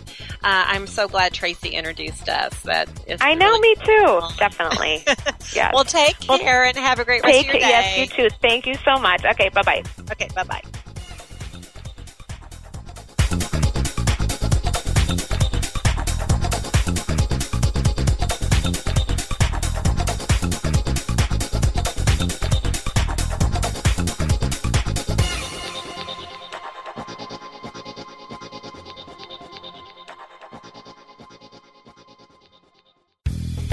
uh, 0.42 0.64
I'm 0.68 0.86
so 0.86 1.06
glad 1.06 1.34
Tracy 1.34 1.68
introduced 1.68 2.28
us. 2.28 2.62
That 2.62 2.88
is 3.06 3.20
I 3.20 3.34
know, 3.34 3.46
really 3.46 3.60
me 3.60 3.74
too. 3.84 4.20
Definitely. 4.38 5.04
yeah. 5.54 5.70
Well, 5.72 5.84
take 5.84 6.18
care 6.20 6.60
well, 6.62 6.68
and 6.68 6.78
have 6.78 6.98
a 6.98 7.04
great 7.04 7.22
rest 7.22 7.34
take, 7.34 7.48
of 7.48 7.54
your 7.54 7.60
day. 7.60 7.68
Yes, 7.68 7.98
you 7.98 8.06
too. 8.06 8.34
Thank 8.40 8.66
you 8.66 8.74
so 8.76 8.98
much. 8.98 9.24
Okay, 9.24 9.50
bye 9.50 9.62
bye. 9.62 9.82
Okay, 10.10 10.28
bye 10.34 10.44
bye. 10.44 10.62